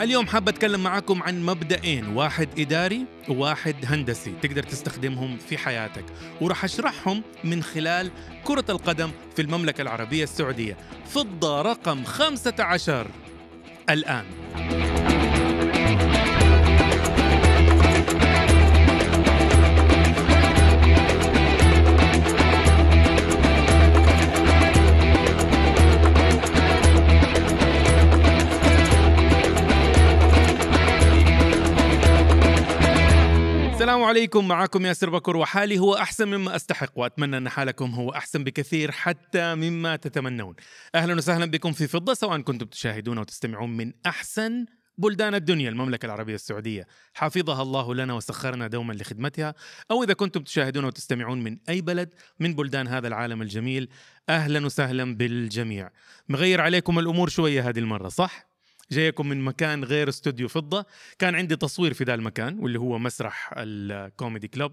اليوم 0.00 0.26
حاب 0.26 0.48
أتكلم 0.48 0.82
معاكم 0.82 1.22
عن 1.22 1.42
مبدأين 1.42 2.06
واحد 2.06 2.48
إداري 2.58 3.04
وواحد 3.28 3.74
هندسي 3.84 4.32
تقدر 4.42 4.62
تستخدمهم 4.62 5.38
في 5.38 5.58
حياتك. 5.58 6.04
وراح 6.40 6.64
أشرحهم 6.64 7.22
من 7.44 7.62
خلال 7.62 8.10
كرة 8.44 8.64
القدم 8.68 9.10
في 9.36 9.42
المملكة 9.42 9.82
العربية 9.82 10.24
السعودية. 10.24 10.76
فضة 11.06 11.62
رقم 11.62 12.04
15 12.04 13.06
الآن. 13.90 14.24
عليكم 34.08 34.48
معكم 34.48 34.86
ياسر 34.86 35.10
بكر 35.10 35.36
وحالي 35.36 35.78
هو 35.78 35.94
أحسن 35.94 36.28
مما 36.28 36.56
أستحق 36.56 36.92
وأتمنى 36.96 37.36
أن 37.36 37.48
حالكم 37.48 37.90
هو 37.90 38.10
أحسن 38.10 38.44
بكثير 38.44 38.92
حتى 38.92 39.54
مما 39.54 39.96
تتمنون. 39.96 40.54
أهلا 40.94 41.14
وسهلا 41.14 41.46
بكم 41.46 41.72
في 41.72 41.86
فضة 41.86 42.14
سواء 42.14 42.40
كنتم 42.40 42.66
تشاهدون 42.66 43.18
وتستمعون 43.18 43.76
من 43.76 43.92
أحسن 44.06 44.66
بلدان 44.98 45.34
الدنيا 45.34 45.68
المملكة 45.68 46.06
العربية 46.06 46.34
السعودية. 46.34 46.86
حفظها 47.14 47.62
الله 47.62 47.94
لنا 47.94 48.14
وسخرنا 48.14 48.66
دوما 48.66 48.92
لخدمتها. 48.92 49.54
أو 49.90 50.02
إذا 50.04 50.12
كنتم 50.12 50.42
تشاهدون 50.42 50.84
وتستمعون 50.84 51.42
من 51.42 51.58
أي 51.68 51.80
بلد 51.80 52.14
من 52.40 52.54
بلدان 52.54 52.88
هذا 52.88 53.08
العالم 53.08 53.42
الجميل 53.42 53.88
أهلا 54.28 54.66
وسهلا 54.66 55.16
بالجميع. 55.16 55.90
مغير 56.28 56.60
عليكم 56.60 56.98
الأمور 56.98 57.28
شوية 57.28 57.68
هذه 57.68 57.78
المرة 57.78 58.08
صح؟ 58.08 58.47
جايكم 58.90 59.28
من 59.28 59.40
مكان 59.40 59.84
غير 59.84 60.08
استوديو 60.08 60.48
فضة. 60.48 60.86
كان 61.18 61.34
عندي 61.34 61.56
تصوير 61.56 61.94
في 61.94 62.04
ذا 62.04 62.14
المكان 62.14 62.58
واللي 62.58 62.78
هو 62.78 62.98
مسرح 62.98 63.54
ال 63.56 63.69
Comedy 63.69 64.48
Club 64.48 64.72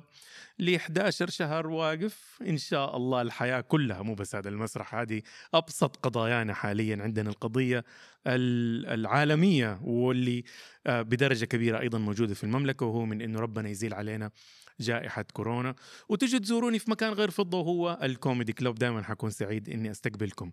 ل 0.60 0.76
11 0.76 1.30
شهر 1.30 1.68
واقف. 1.68 2.40
إن 2.42 2.58
شاء 2.58 2.98
الله 2.98 3.22
الحياة 3.22 3.62
كلها 3.62 4.02
مو 4.02 4.16
بس 4.16 4.36
هذا 4.36 4.50
المسرح 4.50 4.96
هذه 4.96 5.22
أبسط 5.54 5.96
قضايانا 5.96 6.54
حاليا 6.54 6.98
عندنا 7.02 7.30
القضية 7.30 7.86
العالمية 8.28 9.80
واللي 9.84 10.44
آه، 10.88 11.02
بدرجة 11.02 11.46
كبيرة 11.46 11.80
أيضا 11.80 11.98
موجودة 11.98 12.34
في 12.34 12.44
المملكة 12.44 12.86
وهو 12.86 13.06
من 13.06 13.22
إنه 13.22 13.40
ربنا 13.40 13.70
يزيل 13.70 13.94
علينا 13.94 14.32
جائحة 14.80 15.26
كورونا. 15.34 15.76
وتجوا 16.10 16.40
تزوروني 16.40 16.80
في 16.80 16.92
مكان 16.92 17.14
غير 17.14 17.32
فضة 17.32 17.60
وهو 17.60 18.00
ال 18.04 18.11
Comedy 18.11 18.54
Club 18.54 18.76
دائما 18.76 19.04
حكون 19.04 19.30
سعيد 19.30 19.70
إني 19.70 19.92
أستقبلكم. 19.92 20.52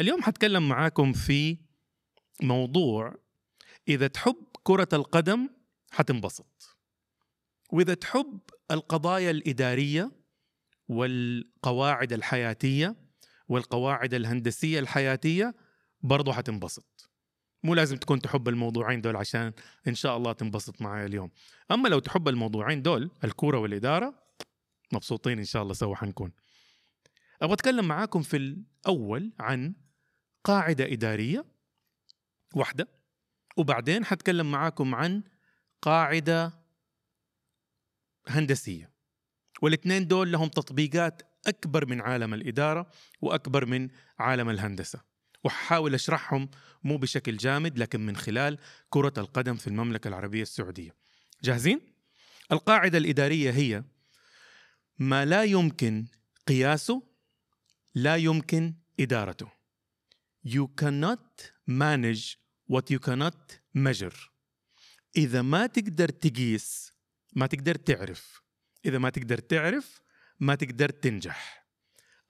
اليوم 0.00 0.22
حتكلم 0.22 0.68
معاكم 0.68 1.12
في 1.12 1.56
موضوع 2.42 3.14
إذا 3.88 4.06
تحب 4.06 4.36
كرة 4.62 4.88
القدم 4.92 5.48
حتنبسط. 5.90 6.76
وإذا 7.70 7.94
تحب 7.94 8.40
القضايا 8.70 9.30
الإدارية 9.30 10.10
والقواعد 10.88 12.12
الحياتية 12.12 12.96
والقواعد 13.48 14.14
الهندسية 14.14 14.80
الحياتية 14.80 15.54
برضو 16.00 16.32
حتنبسط. 16.32 17.10
مو 17.62 17.74
لازم 17.74 17.96
تكون 17.96 18.20
تحب 18.20 18.48
الموضوعين 18.48 19.00
دول 19.00 19.16
عشان 19.16 19.52
إن 19.88 19.94
شاء 19.94 20.16
الله 20.16 20.32
تنبسط 20.32 20.82
معي 20.82 21.06
اليوم. 21.06 21.30
أما 21.70 21.88
لو 21.88 21.98
تحب 21.98 22.28
الموضوعين 22.28 22.82
دول 22.82 23.10
الكورة 23.24 23.58
والإدارة 23.58 24.14
مبسوطين 24.92 25.38
إن 25.38 25.44
شاء 25.44 25.62
الله 25.62 25.74
سوا 25.74 25.94
حنكون. 25.96 26.32
أبغى 27.42 27.54
أتكلم 27.54 27.88
معاكم 27.88 28.22
في 28.22 28.36
الأول 28.36 29.32
عن 29.40 29.74
قاعدة 30.44 30.92
إدارية 30.92 31.44
واحدة. 32.56 32.88
وبعدين 33.56 34.04
حتكلم 34.04 34.50
معاكم 34.50 34.94
عن 34.94 35.22
قاعدة 35.82 36.52
هندسية. 38.28 38.90
والاثنين 39.62 40.06
دول 40.06 40.32
لهم 40.32 40.48
تطبيقات 40.48 41.22
أكبر 41.46 41.86
من 41.86 42.00
عالم 42.00 42.34
الإدارة 42.34 42.90
وأكبر 43.20 43.66
من 43.66 43.88
عالم 44.18 44.50
الهندسة. 44.50 45.00
وحاول 45.44 45.94
أشرحهم 45.94 46.48
مو 46.84 46.96
بشكل 46.96 47.36
جامد 47.36 47.78
لكن 47.78 48.06
من 48.06 48.16
خلال 48.16 48.58
كرة 48.90 49.12
القدم 49.18 49.54
في 49.54 49.66
المملكة 49.66 50.08
العربية 50.08 50.42
السعودية. 50.42 50.94
جاهزين؟ 51.42 51.80
القاعدة 52.52 52.98
الإدارية 52.98 53.50
هي 53.50 53.84
ما 54.98 55.24
لا 55.24 55.44
يمكن 55.44 56.06
قياسه 56.48 57.02
لا 57.94 58.16
يمكن 58.16 58.74
إدارته. 59.00 59.48
You 60.46 60.68
cannot 60.80 61.50
manage 61.66 62.43
what 62.72 62.90
you 62.90 62.98
cannot 62.98 63.60
measure. 63.74 64.16
إذا 65.16 65.42
ما 65.42 65.66
تقدر 65.66 66.08
تقيس 66.08 66.92
ما 67.32 67.46
تقدر 67.46 67.74
تعرف. 67.74 68.42
إذا 68.84 68.98
ما 68.98 69.10
تقدر 69.10 69.38
تعرف 69.38 70.00
ما 70.40 70.54
تقدر 70.54 70.88
تنجح. 70.88 71.66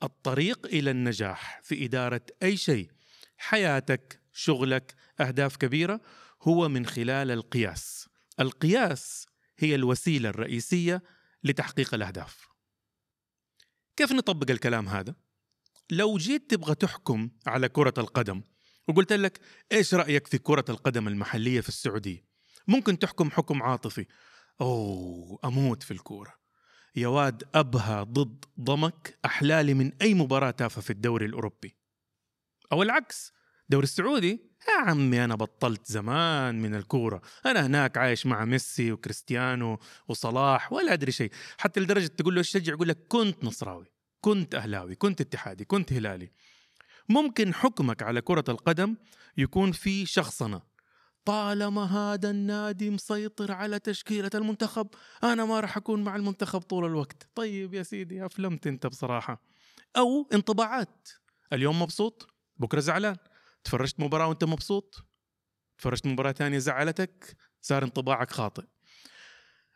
الطريق 0.02 0.66
إلى 0.66 0.90
النجاح 0.90 1.60
في 1.62 1.84
إدارة 1.84 2.26
أي 2.42 2.56
شيء 2.56 2.90
حياتك 3.36 4.20
شغلك 4.32 4.94
أهداف 5.20 5.56
كبيرة 5.56 6.00
هو 6.42 6.68
من 6.68 6.86
خلال 6.86 7.30
القياس. 7.30 8.08
القياس 8.40 9.26
هي 9.58 9.74
الوسيلة 9.74 10.28
الرئيسية 10.28 11.02
لتحقيق 11.44 11.94
الأهداف. 11.94 12.48
كيف 13.96 14.12
نطبق 14.12 14.50
الكلام 14.50 14.88
هذا؟ 14.88 15.14
لو 15.90 16.16
جيت 16.16 16.50
تبغى 16.50 16.74
تحكم 16.74 17.30
على 17.46 17.68
كرة 17.68 17.94
القدم 17.98 18.42
وقلت 18.88 19.12
لك 19.12 19.40
إيش 19.72 19.94
رأيك 19.94 20.26
في 20.26 20.38
كرة 20.38 20.64
القدم 20.68 21.08
المحلية 21.08 21.60
في 21.60 21.68
السعودية؟ 21.68 22.24
ممكن 22.68 22.98
تحكم 22.98 23.30
حكم 23.30 23.62
عاطفي. 23.62 24.06
أوه 24.60 25.38
أموت 25.44 25.82
في 25.82 25.90
الكورة. 25.90 26.34
يا 26.96 27.08
واد 27.08 27.42
أبها 27.54 28.02
ضد 28.02 28.44
ضمك 28.60 29.18
أحلالي 29.24 29.74
من 29.74 29.92
أي 30.02 30.14
مباراة 30.14 30.50
تافهة 30.50 30.80
في 30.80 30.90
الدوري 30.90 31.26
الأوروبي. 31.26 31.76
أو 32.72 32.82
العكس 32.82 33.32
الدوري 33.64 33.84
السعودي؟ 33.84 34.54
يا 34.68 34.90
عمي 34.90 35.24
أنا 35.24 35.34
بطلت 35.34 35.86
زمان 35.86 36.62
من 36.62 36.74
الكورة. 36.74 37.22
أنا 37.46 37.66
هناك 37.66 37.96
عايش 37.96 38.26
مع 38.26 38.44
ميسي 38.44 38.92
وكريستيانو 38.92 39.78
وصلاح 40.08 40.72
ولا 40.72 40.92
أدري 40.92 41.12
شيء. 41.12 41.30
حتى 41.58 41.80
لدرجة 41.80 42.06
تقول 42.06 42.34
له 42.34 42.38
إيش 42.38 42.52
تشجع 42.52 42.72
يقول 42.72 42.88
لك 42.88 43.06
كنت 43.08 43.44
نصراوي 43.44 43.86
كنت 44.20 44.54
أهلاوي 44.54 44.94
كنت 44.94 45.20
اتحادي 45.20 45.64
كنت 45.64 45.92
هلالي. 45.92 46.30
ممكن 47.08 47.54
حكمك 47.54 48.02
على 48.02 48.20
كرة 48.20 48.44
القدم 48.48 48.96
يكون 49.36 49.72
في 49.72 50.06
شخصنة 50.06 50.62
طالما 51.24 51.84
هذا 51.84 52.30
النادي 52.30 52.90
مسيطر 52.90 53.52
على 53.52 53.78
تشكيلة 53.78 54.30
المنتخب 54.34 54.88
أنا 55.24 55.44
ما 55.44 55.60
راح 55.60 55.76
أكون 55.76 56.04
مع 56.04 56.16
المنتخب 56.16 56.60
طول 56.60 56.84
الوقت. 56.84 57.28
طيب 57.34 57.74
يا 57.74 57.82
سيدي 57.82 58.26
أفلمت 58.26 58.66
أنت 58.66 58.86
بصراحة. 58.86 59.42
أو 59.96 60.28
انطباعات. 60.32 61.08
اليوم 61.52 61.82
مبسوط 61.82 62.28
بكرة 62.56 62.80
زعلان. 62.80 63.16
تفرجت 63.64 64.00
مباراة 64.00 64.26
وأنت 64.26 64.44
مبسوط؟ 64.44 65.04
تفرجت 65.78 66.06
مباراة 66.06 66.32
ثانية 66.32 66.58
زعلتك؟ 66.58 67.36
صار 67.60 67.84
انطباعك 67.84 68.30
خاطئ. 68.30 68.64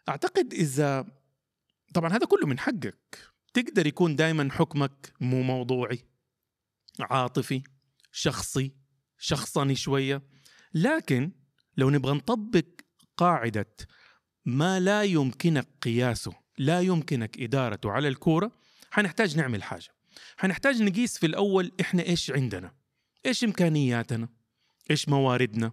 أعتقد 0.09 0.53
إذا 0.53 1.07
طبعا 1.95 2.11
هذا 2.11 2.27
كله 2.27 2.47
من 2.47 2.59
حقك. 2.59 3.19
تقدر 3.55 3.87
يكون 3.87 4.17
دائما 4.17 4.49
حكمك 4.53 5.13
مو 5.21 5.43
موضوعي. 5.43 6.05
عاطفي 7.01 7.63
شخصي 8.13 8.73
شخصني 9.19 9.75
شوية. 9.75 10.23
لكن 10.75 11.33
لو 11.77 11.91
نبغى 11.91 12.15
نطبق 12.15 12.65
قاعدة 13.17 13.77
ما 14.45 14.81
لا 14.81 15.03
يمكنك 15.03 15.69
قياسه 15.83 16.33
لا 16.59 16.81
يمكنك 16.81 17.41
إدارته 17.41 17.91
على 17.91 18.09
الكورة 18.09 18.53
حنحتاج 18.91 19.37
نعمل 19.37 19.63
حاجة. 19.63 19.89
حنحتاج 20.37 20.83
نقيس 20.83 21.19
في 21.19 21.27
الأول 21.27 21.73
إحنا 21.81 22.03
إيش 22.03 22.31
عندنا؟ 22.31 22.75
إيش 23.27 23.45
إمكانياتنا؟ 23.45 24.29
إيش 24.91 25.09
مواردنا؟ 25.09 25.73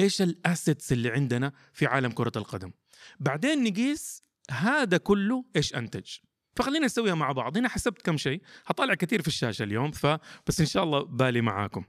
إيش 0.00 0.22
الأسيتس 0.22 0.92
اللي 0.92 1.10
عندنا 1.10 1.52
في 1.72 1.86
عالم 1.86 2.10
كرة 2.10 2.32
القدم؟ 2.36 2.72
بعدين 3.20 3.64
نقيس 3.64 4.22
هذا 4.50 4.96
كله 4.96 5.44
إيش 5.56 5.74
أنتج. 5.74 6.06
فخلينا 6.56 6.84
نسويها 6.86 7.14
مع 7.14 7.32
بعض. 7.32 7.56
هنا 7.56 7.68
حسبت 7.68 8.02
كم 8.02 8.16
شيء. 8.16 8.42
حطالع 8.64 8.94
كثير 8.94 9.22
في 9.22 9.28
الشاشة 9.28 9.62
اليوم 9.62 9.90
فبس 9.90 10.60
إن 10.60 10.66
شاء 10.66 10.84
الله 10.84 11.02
بالي 11.04 11.40
معاكم. 11.40 11.84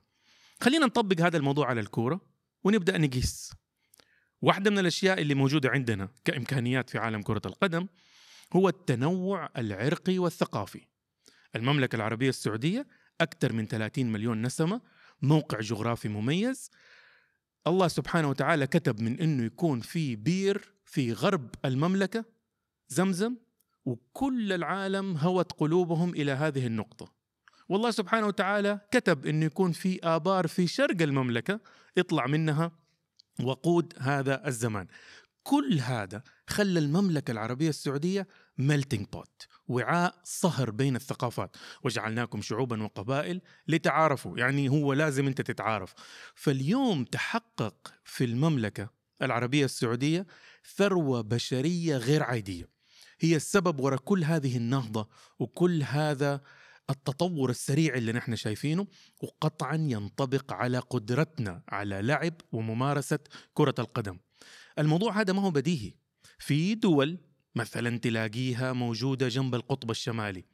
خلينا 0.61 0.85
نطبق 0.85 1.21
هذا 1.21 1.37
الموضوع 1.37 1.67
على 1.67 1.79
الكورة 1.79 2.21
ونبدأ 2.63 2.97
نقيس. 2.97 3.53
واحدة 4.41 4.71
من 4.71 4.79
الأشياء 4.79 5.21
اللي 5.21 5.33
موجودة 5.35 5.69
عندنا 5.69 6.09
كإمكانيات 6.25 6.89
في 6.89 6.97
عالم 6.97 7.21
كرة 7.21 7.41
القدم 7.45 7.87
هو 8.53 8.69
التنوع 8.69 9.49
العرقي 9.57 10.19
والثقافي. 10.19 10.81
المملكة 11.55 11.95
العربية 11.95 12.29
السعودية 12.29 12.87
أكثر 13.21 13.53
من 13.53 13.67
30 13.67 14.11
مليون 14.11 14.41
نسمة 14.41 14.81
موقع 15.21 15.59
جغرافي 15.59 16.09
مميز. 16.09 16.71
الله 17.67 17.87
سبحانه 17.87 18.29
وتعالى 18.29 18.67
كتب 18.67 19.01
من 19.01 19.19
إنه 19.19 19.43
يكون 19.43 19.79
في 19.79 20.15
بير 20.15 20.73
في 20.85 21.13
غرب 21.13 21.55
المملكة 21.65 22.25
زمزم 22.87 23.35
وكل 23.88 24.54
العالم 24.54 25.18
هوت 25.18 25.51
قلوبهم 25.51 26.10
إلى 26.10 26.31
هذه 26.31 26.68
النقطة. 26.68 27.13
والله 27.69 27.92
سبحانه 27.92 28.28
وتعالى 28.28 28.80
كتب 28.92 29.25
انه 29.25 29.45
يكون 29.45 29.72
في 29.72 30.00
آبار 30.04 30.48
في 30.48 30.68
شرق 30.68 31.01
المملكة 31.01 31.60
يطلع 31.98 32.28
منها 32.28 32.72
وقود 33.44 33.94
هذا 34.00 34.48
الزمان. 34.48 34.88
كل 35.44 35.80
هذا 35.80 36.24
خلى 36.48 36.80
المملكة 36.80 37.31
العربية 37.31 37.69
السعودية 37.69 38.28
melting 38.57 39.07
pot 39.13 39.47
وعاء 39.68 40.16
صهر 40.24 40.72
بين 40.72 40.95
الثقافات. 40.95 41.56
وجعلناكم 41.84 42.42
شعوبا 42.42 42.84
وقبائل 42.84 43.42
لتعارفوا 43.68 44.38
يعني 44.38 44.69
هو 44.69 44.94
لازم 44.94 45.28
أنت 45.28 45.42
تتعارف. 45.42 45.94
فاليوم 46.36 47.04
تحقق 47.04 47.94
في 48.04 48.24
المملكة 48.24 48.89
العربية 49.22 49.66
السعودية 49.66 50.25
ثروة 50.75 51.22
بشرية 51.22 51.98
غير 51.98 52.24
عادية. 52.24 52.76
هي 53.19 53.35
السبب 53.35 53.79
وراء 53.79 53.99
كل 53.99 54.23
هذه 54.23 54.57
النهضة 54.57 55.09
وكل 55.39 55.83
هذا 55.83 56.41
التطور 56.89 57.49
السريع 57.49 57.95
اللي 57.95 58.11
نحن 58.11 58.35
شايفينه 58.35 58.87
وقطعا 59.21 59.75
ينطبق 59.75 60.53
على 60.53 60.79
قدرتنا 60.79 61.61
على 61.69 62.01
لعب 62.01 62.33
وممارسة 62.51 63.19
كرة 63.53 63.75
القدم. 63.79 64.17
الموضوع 64.79 65.21
هذا 65.21 65.33
ما 65.33 65.41
هو 65.41 65.51
بديهي. 65.51 65.93
في 66.39 66.75
دول 66.75 67.17
مثلا 67.55 67.97
تلاقيها 67.97 68.73
موجودة 68.73 69.27
جنب 69.27 69.55
القطب 69.55 69.91
الشمالي 69.91 70.45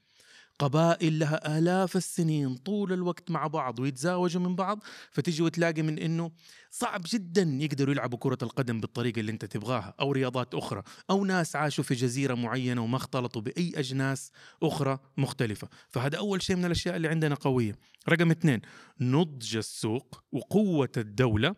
قبائل 0.59 1.19
لها 1.19 1.57
آلاف 1.57 1.97
السنين 1.97 2.55
طول 2.55 2.93
الوقت 2.93 3.31
مع 3.31 3.47
بعض 3.47 3.79
ويتزاوجوا 3.79 4.41
من 4.41 4.55
بعض 4.55 4.83
فتيجي 5.11 5.43
وتلاقي 5.43 5.81
من 5.81 5.99
إنه 5.99 6.31
صعب 6.71 7.01
جدا 7.05 7.57
يقدروا 7.61 7.93
يلعبوا 7.93 8.17
كرة 8.17 8.37
القدم 8.43 8.79
بالطريقة 8.79 9.19
اللي 9.19 9.31
أنت 9.31 9.45
تبغاها 9.45 9.93
أو 9.99 10.11
رياضات 10.11 10.55
أخرى 10.55 10.83
أو 11.09 11.25
ناس 11.25 11.55
عاشوا 11.55 11.83
في 11.83 11.93
جزيرة 11.93 12.33
معينة 12.33 12.83
وما 12.83 12.97
اختلطوا 12.97 13.41
بأي 13.41 13.73
أجناس 13.75 14.31
أخرى 14.63 14.99
مختلفة. 15.17 15.67
فهذا 15.89 16.17
أول 16.17 16.41
شيء 16.43 16.55
من 16.55 16.65
الأشياء 16.65 16.95
اللي 16.95 17.07
عندنا 17.07 17.35
قوية. 17.35 17.75
رقم 18.09 18.31
اثنين 18.31 18.61
نضج 18.99 19.57
السوق 19.57 20.23
وقوة 20.31 20.91
الدولة 20.97 21.55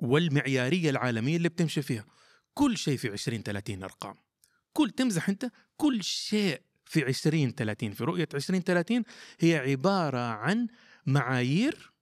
والمعيارية 0.00 0.90
العالمية 0.90 1.36
اللي 1.36 1.48
بتمشي 1.48 1.82
فيها. 1.82 2.04
كل 2.54 2.76
شيء 2.76 2.96
في 2.96 3.08
20 3.08 3.42
30 3.42 3.82
أرقام. 3.82 4.14
كل 4.72 4.90
تمزح 4.90 5.28
أنت 5.28 5.50
كل 5.76 6.04
شيء. 6.04 6.69
في 6.90 7.04
20 7.04 7.50
30 7.50 7.92
في 7.92 8.04
رؤية 8.04 8.28
20 8.34 8.60
30 8.60 9.02
هي 9.40 9.56
عبارة 9.56 10.18
عن 10.18 10.66
معايير 11.06 11.92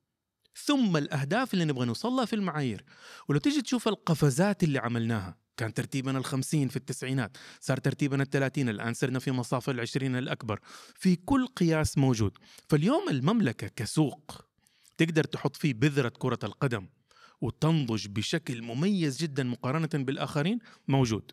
ثم 0.64 0.96
الأهداف 0.96 1.55
اللي 1.55 1.64
نبغى 1.64 1.87
نوصلها 1.87 2.25
في 2.25 2.37
المعايير. 2.37 2.85
ولو 3.29 3.38
تيجي 3.38 3.62
تشوف 3.62 3.88
القفزات 3.88 4.62
اللي 4.62 4.79
عملناها 4.79 5.37
كان 5.56 5.75
ترتيبنا 5.75 6.19
الخمسين 6.19 6.69
في 6.69 6.76
التسعينات 6.76 7.37
صار 7.61 7.76
ترتيبنا 7.76 8.23
الثلاثين 8.23 8.69
الآن 8.69 8.94
صرنا 8.94 9.19
في 9.19 9.31
مصاف 9.31 9.70
العشرين 9.70 10.17
الأكبر 10.17 10.61
في 10.94 11.17
كل 11.17 11.46
قياس 11.46 11.99
موجود. 11.99 12.38
فاليوم 12.69 13.08
المملكة 13.08 13.69
كسوق 13.69 14.44
تقدر 14.99 15.25
تحط 15.25 15.56
فيه 15.56 15.75
بذرة 15.75 16.12
كرة 16.19 16.38
القدم 16.44 16.88
وتنضج 17.40 18.06
بشكل 18.06 18.62
مميز 18.62 19.17
جدا 19.19 19.43
مقارنة 19.43 20.05
بالآخرين 20.05 20.58
موجود. 20.88 21.32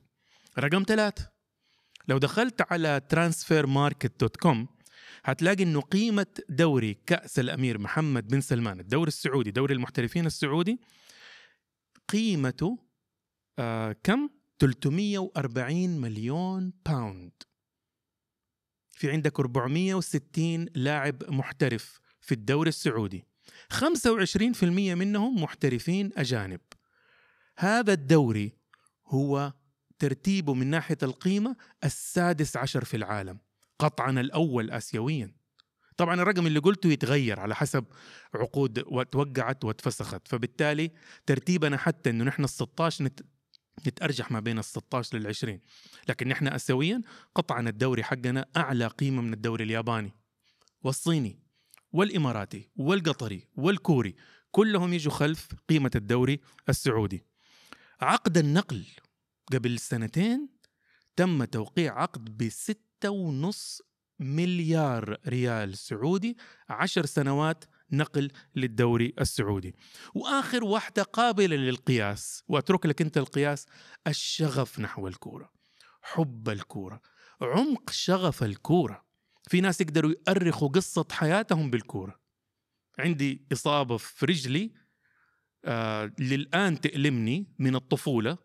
رقم 0.59 0.83
ثلاثة 0.87 1.34
لو 2.07 2.17
دخلت 2.17 2.71
على 2.71 3.01
Transfermarkt 3.09 4.19
dot 4.19 4.37
com 4.37 4.67
هتلاقي 5.23 5.63
إنه 5.63 5.81
قيمة 5.81 6.27
دوري 6.49 6.93
كأس 7.05 7.39
الأمير 7.39 7.77
محمد 7.77 8.27
بن 8.27 8.41
سلمان 8.41 8.79
الدوري 8.79 9.07
السعودي 9.07 9.51
دوري 9.51 9.73
المحترفين 9.73 10.25
السعودي 10.25 10.79
قيمته 12.09 12.79
آه 13.59 13.95
كم؟ 14.03 14.29
340 14.59 15.89
مليون 16.01 16.73
pound 16.85 17.31
في 18.95 19.11
عندك 19.11 19.39
460 19.39 20.65
لاعب 20.75 21.23
محترف 21.29 22.01
في 22.21 22.31
الدوري 22.31 22.69
السعودي. 22.69 23.25
25% 23.73 24.63
منهم 24.63 25.43
محترفين 25.43 26.11
أجانب. 26.17 26.59
هذا 27.57 27.93
الدوري 27.93 28.51
هو 29.07 29.53
ترتيبه 29.99 30.53
من 30.53 30.67
ناحية 30.67 30.97
القيمة 31.03 31.55
السادس 31.83 32.57
عشر 32.57 32.83
في 32.83 32.97
العالم 32.97 33.39
قطعا 33.79 34.11
الأول 34.11 34.71
آسيويا. 34.71 35.35
طبعا 35.97 36.21
الرقم 36.21 36.47
اللي 36.47 36.59
قلته 36.59 36.89
يتغير 36.89 37.39
على 37.39 37.55
حسب 37.55 37.85
عقود 38.33 38.83
وتوقعت 38.87 39.65
واتفسخت 39.65 40.27
فبالتالي 40.27 40.91
ترتيبنا 41.25 41.77
حتى 41.77 42.09
إنه 42.09 42.23
نحن 42.23 42.43
ال 42.43 42.49
16 42.49 43.03
نت... 43.03 43.21
نتأرجح 43.87 44.31
ما 44.31 44.39
بين 44.39 44.59
ال 44.59 44.63
16 44.63 45.17
لل 45.17 45.27
20 45.27 45.59
لكن 46.09 46.27
نحن 46.27 46.47
اسيويا 46.47 47.01
قطعا 47.35 47.61
الدوري 47.61 48.03
حقنا 48.03 48.45
أعلى 48.57 48.87
قيمة 48.87 49.21
من 49.21 49.33
الدوري 49.33 49.63
الياباني 49.63 50.13
والصيني 50.83 51.39
والإماراتي 51.91 52.69
والقطري 52.75 53.47
والكوري 53.55 54.15
كلهم 54.51 54.93
يجوا 54.93 55.13
خلف 55.13 55.47
قيمة 55.69 55.91
الدوري 55.95 56.39
السعودي. 56.69 57.25
عقد 58.01 58.37
النقل 58.37 58.85
قبل 59.53 59.79
سنتين 59.79 60.49
تم 61.15 61.43
توقيع 61.43 62.01
عقد 62.01 62.37
بستة 62.37 63.09
ونص 63.09 63.81
مليار 64.19 65.17
ريال 65.27 65.77
سعودي 65.77 66.37
عشر 66.69 67.05
سنوات 67.05 67.65
نقل 67.91 68.31
للدوري 68.55 69.13
السعودي. 69.21 69.75
وآخر 70.15 70.63
واحدة 70.63 71.03
قابلة 71.03 71.55
للقياس 71.55 72.43
وأترك 72.47 72.85
لك 72.85 73.01
أنت 73.01 73.17
القياس 73.17 73.65
الشغف 74.07 74.79
نحو 74.79 75.07
الكورة 75.07 75.51
حب 76.01 76.49
الكورة 76.49 77.01
عمق 77.41 77.89
شغف 77.89 78.43
الكورة. 78.43 79.05
في 79.47 79.61
ناس 79.61 79.81
يقدروا 79.81 80.11
يؤرخوا 80.11 80.67
قصة 80.67 81.05
حياتهم 81.11 81.69
بالكورة. 81.69 82.19
عندي 82.99 83.47
إصابة 83.53 83.97
في 83.97 84.25
رجلي 84.25 84.71
آه 85.65 86.11
للآن 86.19 86.81
تألمني 86.81 87.53
من 87.59 87.75
الطفولة. 87.75 88.44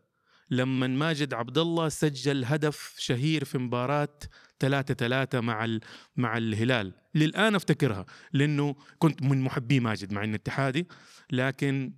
لما 0.51 0.87
ماجد 0.87 1.35
عبد 1.35 1.59
الله 1.59 1.89
سجل 1.89 2.45
هدف 2.45 2.95
شهير 2.99 3.45
في 3.45 3.59
مباراة 3.59 4.19
3 4.61 4.95
3 4.95 5.41
مع 5.41 5.79
مع 6.17 6.37
الهلال. 6.37 6.93
للآن 7.15 7.55
أفتكرها 7.55 8.07
لأنه 8.33 8.77
كنت 8.99 9.23
من 9.23 9.43
محبي 9.43 9.81
ماجد 9.81 10.13
مع 10.13 10.25
انه 10.25 10.35
اتحادي 10.35 10.89
لكن 11.33 11.93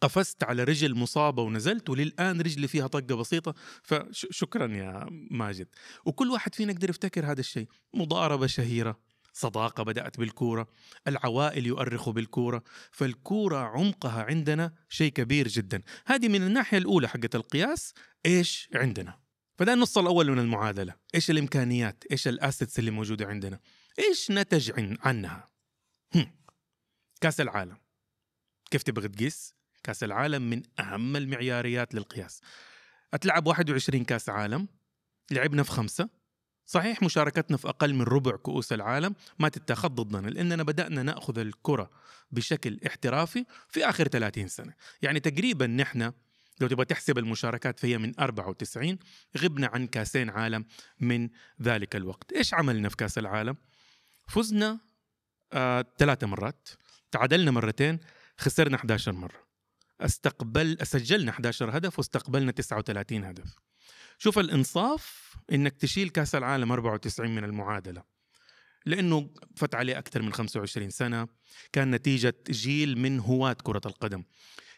قفزت 0.00 0.44
على 0.44 0.64
رجل 0.64 0.94
مصابة 0.94 1.42
ونزلت 1.42 1.90
وللآن 1.90 2.40
رجلي 2.40 2.68
فيها 2.68 2.86
طقة 2.86 3.16
بسيطة 3.16 3.54
فشكرا 3.82 4.76
يا 4.76 5.06
ماجد. 5.30 5.68
وكل 6.04 6.30
واحد 6.30 6.54
فينا 6.54 6.72
يقدر 6.72 6.90
يفتكر 6.90 7.26
هذا 7.32 7.40
الشيء. 7.40 7.68
مضاربة 7.94 8.46
شهيرة. 8.46 9.11
صداقة 9.32 9.82
بدأت 9.82 10.18
بالكورة 10.18 10.68
العوائل 11.08 11.66
يؤرخوا 11.66 12.12
بالكورة 12.12 12.62
فالكورة 12.92 13.56
عمقها 13.56 14.22
عندنا 14.22 14.74
شيء 14.88 15.12
كبير 15.12 15.48
جدا. 15.48 15.82
هذه 16.06 16.28
من 16.28 16.42
الناحية 16.42 16.78
الأولى 16.78 17.08
حقت 17.08 17.34
القياس 17.34 17.94
إيش 18.26 18.68
عندنا؟ 18.74 19.18
فده 19.58 19.72
النص 19.72 19.98
الأول 19.98 20.30
من 20.30 20.38
المعادلة. 20.38 20.94
إيش 21.14 21.30
الإمكانيات؟ 21.30 22.04
إيش 22.10 22.28
الأسيتس 22.28 22.78
اللي 22.78 22.90
موجودة 22.90 23.26
عندنا؟ 23.26 23.60
إيش 23.98 24.30
نتج 24.30 24.72
عن 24.78 24.98
عنها؟ 25.00 25.50
هم. 26.14 26.34
كأس 27.20 27.40
العالم. 27.40 27.76
كيف 28.70 28.82
تبغى 28.82 29.08
تقيس؟ 29.08 29.54
كأس 29.82 30.04
العالم 30.04 30.50
من 30.50 30.62
أهم 30.78 31.16
المعياريات 31.16 31.94
للقياس. 31.94 32.40
أتلعب 33.14 33.46
21 33.46 34.04
كأس 34.04 34.28
عالم 34.28 34.68
لعبنا 35.30 35.62
في 35.62 35.70
خمسة 35.70 36.08
صحيح 36.66 37.02
مشاركتنا 37.02 37.56
في 37.56 37.68
أقل 37.68 37.94
من 37.94 38.02
ربع 38.02 38.36
كؤوس 38.36 38.72
العالم 38.72 39.14
ما 39.38 39.48
تتاخذ 39.48 39.88
ضدنا 39.88 40.28
لأننا 40.28 40.62
بدأنا 40.62 41.02
نأخذ 41.02 41.38
الكرة 41.38 41.90
بشكل 42.30 42.80
احترافي 42.86 43.44
في 43.68 43.88
آخر 43.88 44.08
30 44.08 44.48
سنة. 44.48 44.74
يعني 45.02 45.20
تقريبا 45.20 45.66
نحن 45.66 46.12
لو 46.60 46.68
تبغى 46.68 46.84
تحسب 46.84 47.18
المشاركات 47.18 47.80
فهي 47.80 47.98
من 47.98 48.20
94 48.20 48.98
غبنا 49.38 49.66
عن 49.66 49.86
كأسين 49.86 50.30
عالم 50.30 50.64
من 51.00 51.28
ذلك 51.62 51.96
الوقت. 51.96 52.32
إيش 52.32 52.54
عملنا 52.54 52.88
في 52.88 52.96
كأس 52.96 53.18
العالم؟ 53.18 53.56
فزنا 54.28 54.78
آه، 55.52 55.84
ثلاثة 55.98 56.26
مرات 56.26 56.68
تعادلنا 57.10 57.50
مرتين 57.50 58.00
خسرنا 58.38 58.76
11 58.76 59.12
مرة. 59.12 59.42
أستقبل 60.00 60.78
سجلنا 60.82 61.30
11 61.30 61.76
هدف 61.76 61.98
واستقبلنا 61.98 62.52
39 62.52 63.24
هدف. 63.24 63.56
شوف 64.22 64.38
الإنصاف 64.38 65.34
إنك 65.52 65.76
تشيل 65.76 66.08
كأس 66.08 66.34
العالم 66.34 66.72
94 66.72 67.34
من 67.34 67.44
المعادلة 67.44 68.02
لأنه 68.86 69.30
فات 69.56 69.74
عليه 69.74 69.98
أكثر 69.98 70.22
من 70.22 70.32
25 70.32 70.90
سنة 70.90 71.28
كان 71.72 71.90
نتيجة 71.90 72.34
جيل 72.50 72.98
من 72.98 73.20
هواة 73.20 73.56
كرة 73.62 73.80
القدم. 73.86 74.22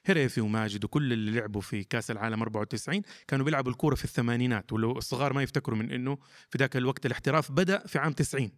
هريفي 0.07 0.41
وماجد 0.41 0.85
وكل 0.85 1.13
اللي 1.13 1.41
لعبوا 1.41 1.61
في 1.61 1.85
كأس 1.85 2.11
العالم 2.11 2.43
94 2.43 3.03
كانوا 3.29 3.45
بيلعبوا 3.45 3.73
الكورة 3.73 3.95
في 3.95 4.05
الثمانينات 4.05 4.73
ولو 4.73 4.99
الصغار 4.99 5.33
ما 5.33 5.43
يفتكروا 5.43 5.79
من 5.79 5.91
إنه 5.91 6.19
في 6.51 6.59
ذاك 6.59 6.77
الوقت 6.77 7.07
الاحتراف 7.07 7.53
بدأ 7.53 7.87
في 7.87 7.99
عام 7.99 8.13
90 8.13 8.51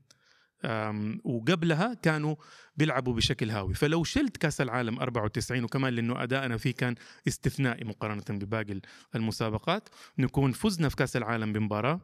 وقبلها 1.24 1.94
كانوا 1.94 2.36
بيلعبوا 2.76 3.14
بشكل 3.14 3.50
هاوي. 3.50 3.74
فلو 3.74 4.04
شلت 4.04 4.36
كأس 4.36 4.60
العالم 4.60 4.98
94 4.98 5.64
وكمان 5.64 5.94
لأنه 5.94 6.22
أدائنا 6.22 6.56
فيه 6.56 6.74
كان 6.74 6.94
استثنائي 7.28 7.84
مقارنة 7.84 8.24
بباقي 8.28 8.80
المسابقات 9.14 9.88
نكون 10.18 10.52
فزنا 10.52 10.88
في 10.88 10.96
كأس 10.96 11.16
العالم 11.16 11.52
بمباراة 11.52 12.00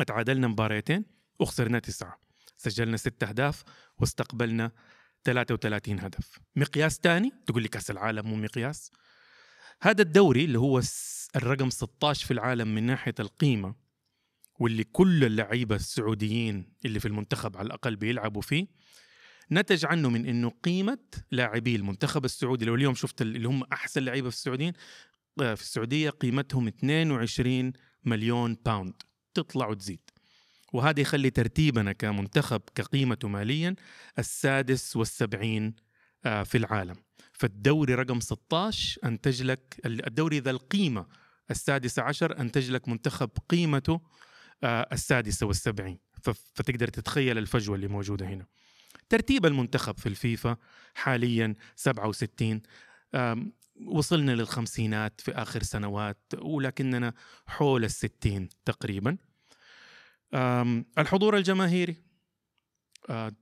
اتعادلنا 0.00 0.48
مباريتين 0.48 1.04
وخسرنا 1.40 1.78
تسعة. 1.78 2.20
سجلنا 2.56 2.96
ست 2.96 3.22
أهداف 3.22 3.62
واستقبلنا 3.98 4.72
33 5.24 6.00
هدف. 6.00 6.38
مقياس 6.56 6.98
تاني؟ 6.98 7.32
تقول 7.46 7.62
لي 7.62 7.68
كأس 7.68 7.90
العالم 7.90 8.26
مو 8.26 8.36
مقياس. 8.36 8.90
هذا 9.82 10.02
الدوري 10.02 10.44
اللي 10.44 10.58
هو 10.58 10.80
الرقم 11.36 11.70
16 11.70 12.26
في 12.26 12.30
العالم 12.30 12.74
من 12.74 12.82
ناحية 12.82 13.14
القيمة 13.20 13.74
واللي 14.58 14.84
كل 14.84 15.24
اللعيبة 15.24 15.76
السعوديين 15.76 16.72
اللي 16.84 17.00
في 17.00 17.08
المنتخب 17.08 17.56
على 17.56 17.66
الأقل 17.66 17.96
بيلعبوا 17.96 18.42
فيه 18.42 18.66
نتج 19.52 19.86
عنه 19.86 20.10
من 20.10 20.26
إنه 20.26 20.52
قيمة 20.62 20.98
لاعبي 21.30 21.76
المنتخب 21.76 22.24
السعودي. 22.24 22.64
لو 22.64 22.74
اليوم 22.74 22.94
شفت 22.94 23.22
اللي 23.22 23.48
هم 23.48 23.62
أحسن 23.72 24.02
لعيبة 24.02 24.30
في 24.30 24.36
السعوديين 24.36 24.72
آه، 25.40 25.54
في 25.54 25.62
السعودية 25.62 26.10
قيمتهم 26.10 26.68
22 26.68 27.72
مليون 28.04 28.56
باوند 28.66 29.02
تطلع 29.34 29.68
وتزيد. 29.68 30.00
وهذا 30.72 31.00
يخلي 31.00 31.30
ترتيبنا 31.30 31.92
كمنتخب 31.92 32.60
كقيمته 32.74 33.28
ماليا 33.28 33.74
السادس 34.18 34.96
والسبعين 34.96 35.74
آه، 36.24 36.42
في 36.42 36.58
العالم. 36.58 36.96
فالدوري 37.32 37.94
رقم 37.94 38.20
16 38.20 38.98
أنتج 39.04 39.42
لك 39.42 39.80
الدوري 39.86 40.38
ذا 40.38 40.50
القيمة 40.50 41.06
السادسة 41.50 42.02
عشر 42.02 42.40
أنتج 42.40 42.70
لك 42.70 42.88
منتخب 42.88 43.30
قيمته 43.48 44.00
السادسة 44.64 45.46
والسبعين. 45.46 45.98
فتقدر 46.54 46.88
تتخيل 46.88 47.38
الفجوة 47.38 47.76
اللي 47.76 47.88
موجودة 47.88 48.26
هنا. 48.26 48.46
ترتيب 49.08 49.46
المنتخب 49.46 49.98
في 49.98 50.06
الفيفا 50.06 50.56
حاليا 50.94 51.54
67 51.76 52.62
وصلنا 53.86 54.32
للخمسينات 54.32 55.20
في 55.20 55.32
آخر 55.32 55.62
سنوات 55.62 56.18
ولكننا 56.38 57.14
حول 57.46 57.84
الستين 57.84 58.48
تقريبا. 58.64 59.16
الحضور 60.98 61.36
الجماهيري. 61.36 61.96
آه، 63.10 63.32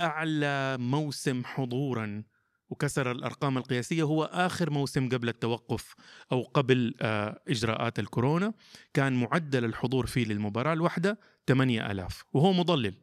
أعلى 0.00 0.76
موسم 0.78 1.44
حضورا 1.44 2.22
وكسر 2.70 3.10
الأرقام 3.10 3.58
القياسية 3.58 4.02
هو 4.02 4.24
آخر 4.24 4.70
موسم 4.70 5.08
قبل 5.08 5.28
التوقف 5.28 5.94
أو 6.32 6.42
قبل 6.42 6.94
آه، 7.00 7.40
إجراءات 7.48 7.98
الكورونا 7.98 8.52
كان 8.94 9.12
معدل 9.12 9.64
الحضور 9.64 10.06
فيه 10.06 10.24
للمباراة 10.24 10.72
الواحدة 10.72 11.18
8000 11.46 12.24
وهو 12.32 12.52
مضلل 12.52 12.94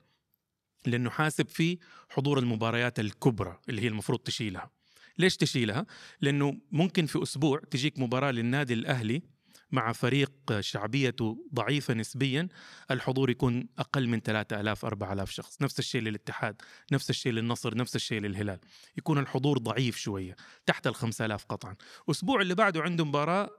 لأنه 0.86 1.10
حاسب 1.10 1.48
فيه 1.50 1.78
حضور 2.10 2.40
المباريات 2.40 3.00
الكبرى 3.00 3.60
اللي 3.70 3.82
هي 3.82 3.88
المفروض 3.88 4.20
تشيلها 4.20 4.72
ليش 5.18 5.38
تشيلها؟ 5.38 5.86
لأنه 6.22 6.58
ممكن 6.72 7.06
في 7.06 7.24
أسبوع 7.24 7.60
تجيك 7.72 8.00
مباراة 8.00 8.32
للنادي 8.32 8.74
الأهلي 8.74 9.22
مع 9.72 9.92
فريق 9.92 10.32
شعبيته 10.60 11.48
ضعيفة 11.54 11.94
نسبيا 11.94 12.48
الحضور 12.92 13.30
يكون 13.30 13.68
أقل 13.80 14.08
من 14.08 14.20
3000 14.20 14.86
4000 14.86 15.32
شخص. 15.32 15.62
نفس 15.62 15.80
الشيء 15.80 16.02
للاتحاد 16.02 16.62
نفس 16.92 17.10
الشيء 17.10 17.32
للنصر 17.32 17.78
نفس 17.78 17.96
الشيء 17.96 18.20
للهلال. 18.22 18.60
يكون 18.98 19.18
الحضور 19.18 19.58
ضعيف 19.58 19.98
شوية 19.98 20.36
تحت 20.66 20.88
ال 20.88 20.96
5000 20.96 21.46
قطعا. 21.46 21.76
أسبوع 22.10 22.42
اللي 22.42 22.56
بعده 22.56 22.82
عنده 22.82 23.06
مباراة 23.06 23.50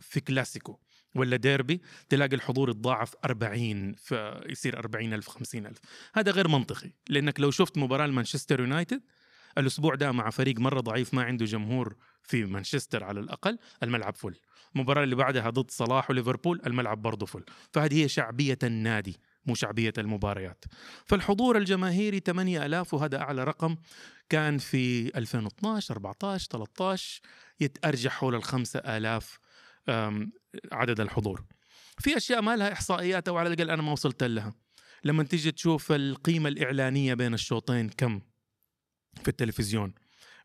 في 0.00 0.20
كلاسيكو 0.20 0.78
ولا 1.14 1.36
ديربي 1.36 1.80
تلاقي 2.08 2.36
الحضور 2.36 2.70
يتضاعف 2.70 3.14
40 3.24 3.94
فيصير 3.94 4.78
40 4.78 5.12
ألف 5.14 5.28
50 5.28 5.66
ألف 5.66 5.78
هذا 6.14 6.32
غير 6.32 6.48
منطقي 6.48 6.90
لأنك 7.08 7.40
لو 7.40 7.50
شفت 7.50 7.78
مباراة 7.78 8.06
لمانشستر 8.06 8.60
يونايتد 8.60 9.02
الأسبوع 9.58 9.94
ده 9.94 10.12
مع 10.12 10.30
فريق 10.30 10.58
مرة 10.60 10.80
ضعيف 10.80 11.14
ما 11.14 11.22
عنده 11.22 11.44
جمهور 11.44 11.96
في 12.22 12.44
مانشستر 12.44 13.04
على 13.04 13.20
الأقل 13.20 13.58
الملعب 13.82 14.16
فل. 14.16 14.34
المباراة 14.76 15.04
اللي 15.04 15.14
بعدها 15.14 15.50
ضد 15.50 15.70
صلاح 15.70 16.10
وليفربول 16.10 16.60
الملعب 16.66 17.02
برضه 17.02 17.26
فل. 17.26 17.44
فهذه 17.72 18.02
هي 18.02 18.08
شعبية 18.08 18.58
النادي 18.62 19.20
مو 19.46 19.54
شعبية 19.54 19.92
المباريات. 19.98 20.64
فالحضور 21.06 21.56
الجماهيري 21.56 22.20
8000 22.20 22.94
وهذا 22.94 23.20
أعلى 23.20 23.44
رقم 23.44 23.76
كان 24.28 24.58
في 24.58 25.16
2012 25.18 25.94
14 25.94 26.48
13 26.50 27.20
يتأرجح 27.60 28.12
حول 28.12 28.34
ال 28.34 28.44
5000 28.44 29.38
عدد 30.72 31.00
الحضور. 31.00 31.44
في 31.98 32.16
أشياء 32.16 32.42
ما 32.42 32.56
لها 32.56 32.72
إحصائيات 32.72 33.28
أو 33.28 33.36
على 33.36 33.48
الأقل 33.48 33.70
أنا 33.70 33.82
ما 33.82 33.92
وصلت 33.92 34.22
لها. 34.22 34.54
لما 35.04 35.22
تيجي 35.22 35.52
تشوف 35.52 35.92
القيمة 35.92 36.48
الإعلانية 36.48 37.14
بين 37.14 37.34
الشوطين 37.34 37.88
كم؟ 37.88 38.20
في 39.22 39.28
التلفزيون. 39.28 39.94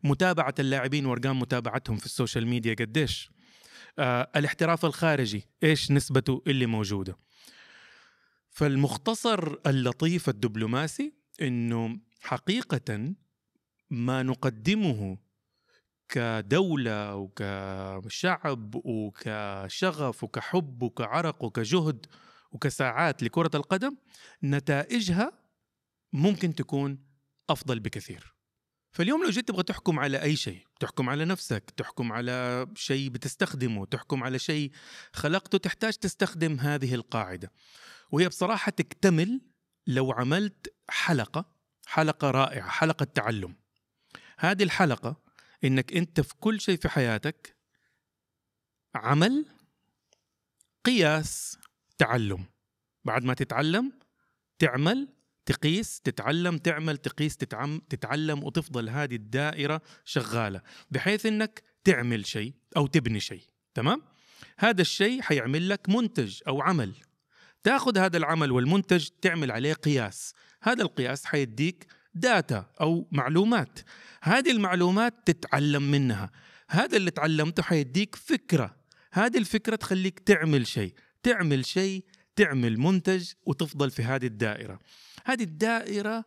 متابعة 0.04 0.54
اللاعبين 0.58 1.06
وأرقام 1.06 1.38
متابعتهم 1.38 1.96
في 1.96 2.06
ال 2.06 2.12
social 2.12 2.46
media 2.46 2.74
قديش؟ 2.74 3.30
آه 3.98 4.30
الاحتراف 4.36 4.84
الخارجي 4.84 5.44
إيش 5.62 5.90
نسبته 5.90 6.42
اللي 6.46 6.66
موجودة. 6.66 7.18
فالمختصر 8.50 9.56
اللطيف 9.66 10.28
الدبلوماسي 10.28 11.12
إنه 11.42 12.00
حقيقة 12.20 13.14
ما 13.90 14.22
نقدمه 14.22 15.18
كدولة 16.08 17.14
وكشعب 17.14 18.74
وكشغف 18.74 20.24
وكحب 20.24 20.82
وكعرق 20.82 21.44
وكجهد 21.44 22.06
وكساعات 22.52 23.22
لكرة 23.22 23.50
القدم 23.54 23.96
نتائجها 24.44 25.32
ممكن 26.12 26.54
تكون 26.54 26.98
أفضل 27.50 27.80
بكثير. 27.80 28.37
فاليوم 28.92 29.24
لو 29.24 29.30
جيت 29.30 29.48
تبغى 29.48 29.62
تحكم 29.62 29.98
على 29.98 30.22
أي 30.22 30.36
شيء 30.36 30.66
تحكم 30.80 31.10
على 31.10 31.24
نفسك 31.24 31.70
تحكم 31.76 32.12
على 32.12 32.66
شيء 32.74 33.08
بتستخدمه 33.08 33.86
تحكم 33.86 34.24
على 34.24 34.38
شيء 34.38 34.72
خلقته 35.12 35.58
تحتاج 35.58 35.94
تستخدم 35.94 36.60
هذه 36.60 36.94
القاعدة. 36.94 37.52
وهي 38.10 38.28
بصراحة 38.28 38.70
تكتمل 38.70 39.40
لو 39.86 40.12
عملت 40.12 40.74
حلقة 40.88 41.52
حلقة 41.86 42.30
رائعة 42.30 42.68
حلقة 42.68 43.04
تعلم. 43.04 43.56
هذه 44.38 44.62
الحلقة 44.62 45.20
إنك 45.64 45.92
أنت 45.92 46.20
في 46.20 46.34
كل 46.34 46.60
شيء 46.60 46.76
في 46.76 46.88
حياتك 46.88 47.56
عمل 48.94 49.46
قياس 50.84 51.58
تعلم. 51.98 52.44
بعد 53.04 53.24
ما 53.24 53.34
تتعلم 53.34 53.92
تعمل 54.58 55.08
تقيس 55.48 56.00
تتعلم 56.00 56.58
تعمل 56.58 56.96
تقيس 56.96 57.36
تتعم 57.36 57.80
تتعلم 57.88 58.44
وتفضل 58.44 58.88
هذه 58.88 59.14
الدائرة 59.14 59.80
شغالة 60.04 60.60
بحيث 60.90 61.26
إنك 61.26 61.62
تعمل 61.84 62.26
شيء 62.26 62.54
أو 62.76 62.86
تبني 62.86 63.20
شيء 63.20 63.42
تمام؟ 63.74 64.02
هذا 64.58 64.80
الشيء 64.80 65.22
حيعمل 65.22 65.68
لك 65.68 65.88
منتج 65.88 66.40
أو 66.48 66.62
عمل. 66.62 66.94
تأخذ 67.62 67.98
هذا 67.98 68.16
العمل 68.16 68.52
والمنتج 68.52 69.08
تعمل 69.22 69.50
عليه 69.50 69.72
قياس. 69.72 70.34
هذا 70.62 70.82
القياس 70.82 71.24
حيديك 71.24 71.86
داتا 72.14 72.70
أو 72.80 73.08
معلومات. 73.12 73.78
هذه 74.22 74.50
المعلومات 74.50 75.14
تتعلم 75.26 75.90
منها. 75.90 76.30
هذا 76.70 76.96
اللي 76.96 77.10
تعلمته 77.10 77.62
حيديك 77.62 78.16
فكرة. 78.16 78.76
هذه 79.12 79.38
الفكرة 79.38 79.76
تخليك 79.76 80.18
تعمل 80.18 80.66
شيء. 80.66 80.94
تعمل 81.22 81.66
شيء 81.66 82.04
تعمل 82.36 82.78
منتج 82.78 83.32
وتفضل 83.46 83.90
في 83.90 84.02
هذه 84.02 84.26
الدائرة. 84.26 84.78
هذه 85.28 85.42
الدائرة 85.42 86.24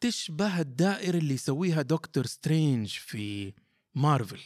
تشبه 0.00 0.60
الدائرة 0.60 1.18
اللي 1.18 1.34
يسويها 1.34 1.82
دكتور 1.82 2.26
سترينج 2.26 2.88
في 2.88 3.52
مارفل. 3.94 4.40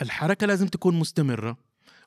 الحركة 0.00 0.46
لازم 0.46 0.66
تكون 0.66 0.98
مستمرة 0.98 1.58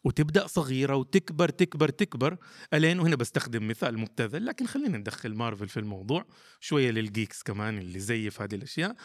وتبدأ 0.04 0.48
صغيرة 0.48 0.96
وتكبر 0.96 1.50
تكبر 1.50 1.90
تكبر. 1.90 2.38
ألين 2.74 3.00
وهنا 3.00 3.16
بستخدم 3.16 3.68
مثال 3.68 3.98
مبتذل 3.98 4.46
لكن 4.46 4.68
خلينا 4.68 4.98
ندخل 4.98 5.34
مارفل 5.34 5.68
في 5.68 5.80
الموضوع 5.80 6.26
شوية 6.60 6.92
للجيكس 6.92 7.44
كمان 7.44 7.78
اللي 7.78 8.00
زي 8.00 8.30
في 8.30 8.44
هذه 8.44 8.56
الأشياء. 8.56 8.96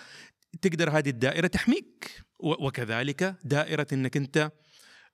تقدر 0.62 0.90
هذه 0.90 1.10
الدائرة 1.10 1.46
تحميك 1.46 2.24
وكذلك 2.38 3.36
دائرة 3.44 3.86
إنك 3.92 4.16
أنت 4.16 4.52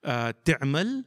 آه 0.05 0.31
تعمل 0.45 1.05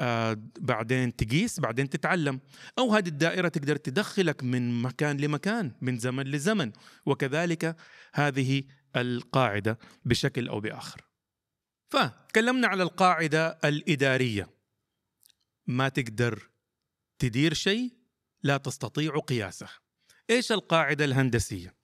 آه 0.00 0.36
بعدين 0.58 1.16
تقيس 1.16 1.60
بعدين 1.60 1.88
تتعلم. 1.90 2.40
أو 2.78 2.94
هذه 2.94 3.08
الدائرة 3.08 3.48
تقدر 3.48 3.76
تدخلك 3.76 4.42
من 4.42 4.82
مكان 4.82 5.16
لمكان 5.16 5.72
من 5.80 5.98
زمن 5.98 6.24
لزمن. 6.24 6.72
وكذلك 7.06 7.76
هذه 8.14 8.62
القاعدة 8.96 9.78
بشكل 10.04 10.48
أو 10.48 10.60
بآخر. 10.60 11.00
فتكلمنا 11.90 12.68
على 12.68 12.82
القاعدة 12.82 13.58
الإدارية. 13.64 14.50
ما 15.66 15.88
تقدر 15.88 16.50
تدير 17.18 17.54
شيء 17.54 17.92
لا 18.42 18.56
تستطيع 18.56 19.18
قياسه. 19.18 19.68
إيش 20.30 20.52
القاعدة 20.52 21.04
الهندسية؟ 21.04 21.74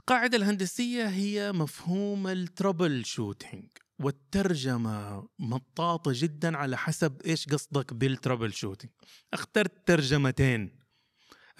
القاعده 0.00 0.36
الهندسية 0.36 1.08
هي 1.08 1.52
مفهوم 1.52 2.28
ال 2.28 3.04
troubleshooting 3.04 3.68
والترجمة 4.04 5.28
مطاطة 5.38 6.12
جدا 6.14 6.56
على 6.56 6.78
حسب 6.78 7.22
إيش 7.22 7.46
قصدك 7.46 7.94
بال 7.94 8.52
troubleshooting. 8.52 8.92
أخترت 9.32 9.86
ترجمتين. 9.86 10.78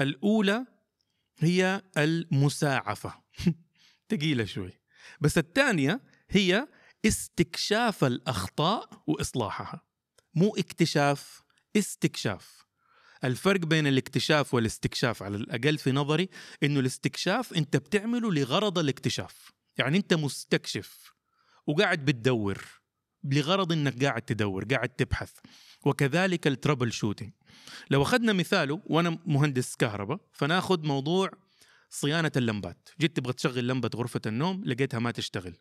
الأولى 0.01 0.67
هي 1.39 1.83
المساعفة. 1.99 3.15
تقيلة 4.09 4.45
شوي. 4.45 4.73
بس 5.21 5.39
الثانية 5.39 6.01
هي 6.31 6.69
استكشاف 7.07 8.05
الأخطاء 8.05 9.03
وإصلاحها. 9.07 9.81
مو 10.35 10.57
اكتشاف 10.57 11.43
استكشاف. 11.77 12.63
الفرق 13.25 13.61
بين 13.61 13.87
الاكتشاف 13.87 14.55
والاستكشاف 14.55 15.23
على 15.23 15.37
الأقل 15.37 15.79
في 15.79 15.93
نظري 15.93 16.29
إنه 16.63 16.81
الاستكشاف 16.81 17.55
أنت 17.55 17.77
بتعمله 17.77 18.33
لغرض 18.33 18.79
الاكتشاف. 18.79 19.53
يعني 19.79 19.99
أنت 19.99 20.15
مستكشف. 20.15 21.13
وقاعد 21.66 22.04
بتدور 22.04 22.64
لغرض 23.25 23.73
إنك 23.73 24.04
قاعد 24.04 24.23
تدور 24.23 24.64
قاعد 24.64 24.88
تبحث. 24.88 25.33
وكذلك 25.85 26.47
ال 26.47 26.93
troubleshooting. 26.93 27.33
لو 27.90 28.02
أخذنا 28.02 28.33
مثاله 28.33 28.83
وأنا 28.87 29.19
مهندس 29.26 29.76
كهرباء 29.76 30.21
فناخذ 30.33 30.87
موضوع 30.87 31.31
صيانة 31.90 32.33
اللمبات. 32.37 32.88
جيت 33.00 33.16
تبغى 33.16 33.33
تشغل 33.33 33.69
لمبة 33.69 33.90
غرفة 33.95 34.21
النوم 34.26 34.64
لقيتها 34.64 34.99
ما 35.00 35.11
تشتغل. 35.11 35.57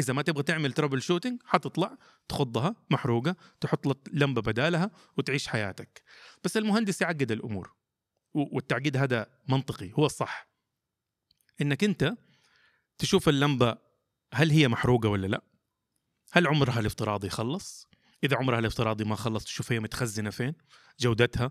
إذا 0.00 0.12
ما 0.12 0.22
تبغى 0.22 0.42
تعمل 0.42 0.72
troubleshooting 0.72 1.42
حتطلع 1.44 1.98
تلقاها 2.28 2.76
محروقة 2.90 3.36
تحط 3.60 4.08
لمبة 4.12 4.42
بدالها 4.42 4.90
وتعيش 5.16 5.48
حياتك. 5.48 6.02
بس 6.44 6.56
المهندس 6.56 7.02
يعقد 7.02 7.32
الأمور. 7.32 7.76
والتعقيد 8.34 8.96
هذا 8.96 9.26
منطقي 9.48 9.92
هو 9.98 10.06
الصح 10.06 10.48
إنك 11.60 11.84
أنت 11.84 12.14
تشوف 12.98 13.28
اللمبة 13.28 13.85
هل 14.34 14.50
هي 14.50 14.68
محروقة 14.68 15.08
ولا 15.08 15.26
لا؟ 15.26 15.42
هل 16.32 16.46
عمرها 16.46 16.80
الافتراضي 16.80 17.30
خلص؟ 17.30 17.88
إذا 18.24 18.36
عمرها 18.36 18.58
الافتراضي 18.58 19.04
ما 19.04 19.16
خلص 19.16 19.44
تشوف 19.44 19.72
هي 19.72 19.80
متخزنة 19.80 20.30
فين 20.30 20.54
جودتها. 21.00 21.50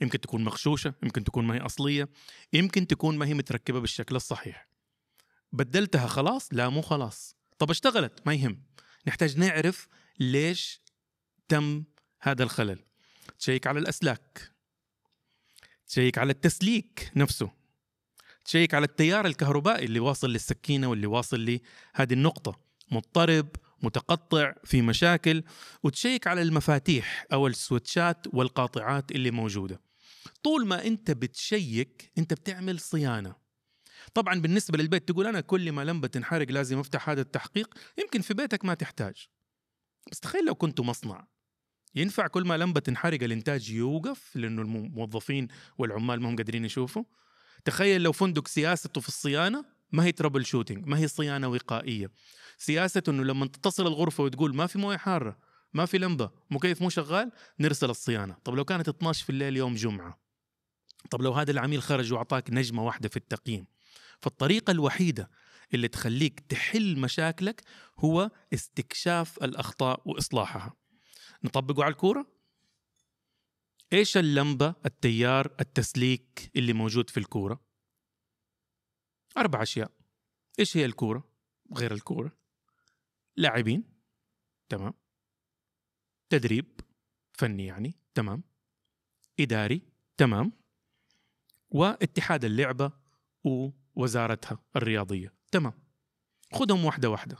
يمكن 0.00 0.20
تكون 0.20 0.44
مغشوشة 0.44 0.94
يمكن 1.02 1.24
تكون 1.24 1.44
ما 1.44 1.54
هي 1.54 1.60
أصلية 1.60 2.08
يمكن 2.52 2.86
تكون 2.86 3.18
ما 3.18 3.26
هي 3.26 3.34
متركبة 3.34 3.80
بالشكل 3.80 4.16
الصحيح. 4.16 4.68
بدلتها 5.52 6.06
خلاص؟ 6.06 6.48
لا 6.52 6.68
مو 6.68 6.82
خلاص. 6.82 7.36
طب 7.58 7.70
اشتغلت؟ 7.70 8.26
ما 8.26 8.34
يهم. 8.34 8.62
نحتاج 9.06 9.38
نعرف 9.38 9.88
ليش 10.20 10.82
تم 11.48 11.84
هذا 12.20 12.42
الخلل. 12.42 12.84
تـ 13.38 13.43
check 13.43 13.66
على 13.66 13.78
الأسلاك. 13.78 14.52
تـ 15.86 15.91
check 15.91 16.18
على 16.18 16.32
التسليك 16.32 17.12
نفسه. 17.16 17.63
تـ 18.44 18.49
check 18.49 18.74
على 18.74 18.84
التيار 18.84 19.26
الكهربائي 19.26 19.84
اللي 19.84 20.00
واصل 20.00 20.30
للسكينة 20.30 20.86
واللي 20.86 21.06
واصل 21.06 21.44
لهذه 21.44 22.12
النقطة. 22.12 22.60
مضطرب 22.90 23.48
متقطع 23.82 24.54
في 24.64 24.82
مشاكل 24.82 25.42
وتـ 25.82 25.95
check 25.95 26.26
على 26.26 26.42
المفاتيح 26.42 27.26
أو 27.32 27.46
السويتشات 27.46 28.26
والقاطعات 28.32 29.12
اللي 29.12 29.30
موجودة. 29.30 29.80
طول 30.42 30.66
ما 30.66 30.86
أنت 30.86 31.10
بتـ 31.10 31.39
check 31.39 32.12
أنت 32.18 32.34
بتعمل 32.34 32.80
صيانة. 32.80 33.34
طبعا 34.14 34.40
بالنسبة 34.40 34.78
للبيت 34.78 35.08
تقول 35.08 35.26
أنا 35.26 35.40
كل 35.40 35.72
ما 35.72 35.84
لمبة 35.84 36.08
تنحرق 36.08 36.50
لازم 36.50 36.78
أفتح 36.78 37.08
هذا 37.08 37.20
التحقيق. 37.20 37.74
يمكن 37.98 38.20
في 38.20 38.34
بيتك 38.34 38.64
ما 38.64 38.74
تحتاج. 38.74 39.28
بس 40.10 40.20
تخيل 40.20 40.44
لو 40.44 40.54
كنت 40.54 40.80
مصنع. 40.80 41.26
ينفع 41.94 42.26
كل 42.26 42.44
ما 42.44 42.56
لمبة 42.56 42.80
تنحرق 42.80 43.22
الإنتاج 43.22 43.70
يوقف؟ 43.70 44.36
لأنه 44.36 44.62
الموظفين 44.62 45.48
والعمال 45.78 46.22
ما 46.22 46.28
هم 46.28 46.36
قادرين 46.36 46.64
يشوفوا. 46.64 47.04
تخيل 47.64 48.02
لو 48.02 48.12
فندق 48.12 48.48
سياسته 48.48 49.00
في 49.00 49.08
الصيانة 49.08 49.64
ما 49.92 50.04
هي 50.04 50.12
troubleshooting 50.12 50.86
ما 50.86 50.98
هي 50.98 51.08
صيانة 51.08 51.48
وقائية. 51.48 52.10
سياسه 52.58 53.02
إنه 53.08 53.24
لما 53.24 53.46
تتصل 53.46 53.86
الغرفة 53.86 54.24
وتقول 54.24 54.54
ما 54.56 54.66
في 54.66 54.78
موية 54.78 54.96
حارة 54.96 55.38
ما 55.74 55.86
في 55.86 55.98
لمبة 55.98 56.30
مكيف 56.50 56.82
مو 56.82 56.90
شغال 56.90 57.32
نرسل 57.60 57.90
الصيانة. 57.90 58.36
طب 58.44 58.54
لو 58.54 58.64
كانت 58.64 58.88
12 58.88 59.24
في 59.24 59.30
الليل 59.30 59.56
يوم 59.56 59.74
جمعة 59.74 60.18
طب 61.10 61.22
لو 61.22 61.32
هذا 61.32 61.50
العميل 61.50 61.82
خرج 61.82 62.12
وأعطاك 62.12 62.50
نجمة 62.50 62.84
واحدة 62.84 63.08
في 63.08 63.16
التقييم. 63.16 63.66
فالطريقة 64.20 64.70
الوحيدة 64.70 65.30
اللي 65.74 65.88
تخليك 65.88 66.40
تحل 66.40 66.98
مشاكلك 66.98 67.62
هو 67.98 68.30
استكشاف 68.54 69.38
الأخطاء 69.44 70.02
وإصلاحها. 70.04 70.72
نطبقه 71.44 71.84
على 71.84 71.92
الكورة؟ 71.92 72.33
إيش 73.92 74.16
اللمبة 74.16 74.74
التيار 74.86 75.56
التسليك 75.60 76.50
اللي 76.56 76.72
موجود 76.72 77.10
في 77.10 77.16
الكورة؟ 77.16 77.60
أربع 79.36 79.62
أشياء. 79.62 79.90
إيش 80.58 80.76
هي 80.76 80.84
الكورة؟ 80.84 81.30
غير 81.72 81.92
الكورة. 81.92 82.32
لاعبين. 83.36 83.84
تمام. 84.68 84.94
تدريب. 86.30 86.80
فني 87.32 87.66
يعني. 87.66 87.94
تمام. 88.14 88.42
إداري. 89.40 89.82
تمام. 90.16 90.52
واتحاد 91.70 92.44
اللعبة 92.44 92.92
ووزارتها 93.44 94.58
الرياضية. 94.76 95.34
تمام. 95.52 95.72
خذهم 96.52 96.84
واحدة 96.84 97.10
واحدة. 97.10 97.36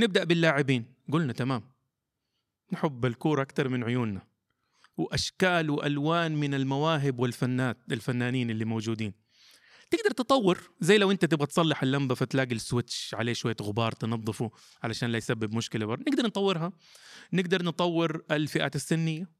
نبدأ 0.00 0.24
باللاعبين. 0.24 0.94
قلنا 1.12 1.32
تمام. 1.32 1.72
نحب 2.72 3.06
الكورة 3.06 3.42
أكثر 3.42 3.68
من 3.68 3.84
عيوننا. 3.84 4.33
وأشكال 4.96 5.70
وألوان 5.70 6.36
من 6.36 6.54
المواهب 6.54 7.18
والفنات 7.18 7.78
الفنانين 7.92 8.50
اللي 8.50 8.64
موجودين. 8.64 9.12
تقدر 9.90 10.10
تطور 10.10 10.70
زي 10.80 10.98
لو 10.98 11.10
أنت 11.10 11.24
تبغى 11.24 11.46
تصلح 11.46 11.82
اللمبة 11.82 12.14
فتلاقي 12.14 12.54
السويتش 12.54 13.14
عليه 13.14 13.32
شوية 13.32 13.56
غبار 13.62 13.92
تنظفه 13.92 14.50
علشان 14.82 15.10
لا 15.10 15.18
يسبب 15.18 15.54
مشكلة 15.54 15.86
بر 15.86 16.00
نقدر 16.00 16.26
نطورها. 16.26 16.72
نقدر 17.32 17.62
نطور 17.62 18.22
الفئات 18.30 18.76
السنية. 18.76 19.30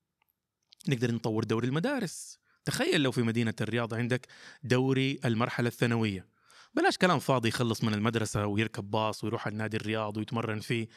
نقدر 0.88 1.12
نطور 1.12 1.44
دوري 1.44 1.68
المدارس. 1.68 2.38
تخيل 2.64 3.00
لو 3.00 3.10
في 3.10 3.22
مدينة 3.22 3.54
الرياض 3.60 3.94
عندك 3.94 4.26
دوري 4.62 5.20
المرحلة 5.24 5.68
الثانوية. 5.68 6.34
بلاش 6.74 6.96
كلام 6.98 7.18
فاضي 7.18 7.48
يخلص 7.48 7.84
من 7.84 7.94
المدرسة 7.94 8.46
ويركب 8.46 8.90
باص 8.90 9.24
ويروح 9.24 9.46
على 9.46 9.52
النادي 9.52 9.76
الرياض 9.76 10.16
ويتمرن 10.16 10.60
فيه. 10.60 10.88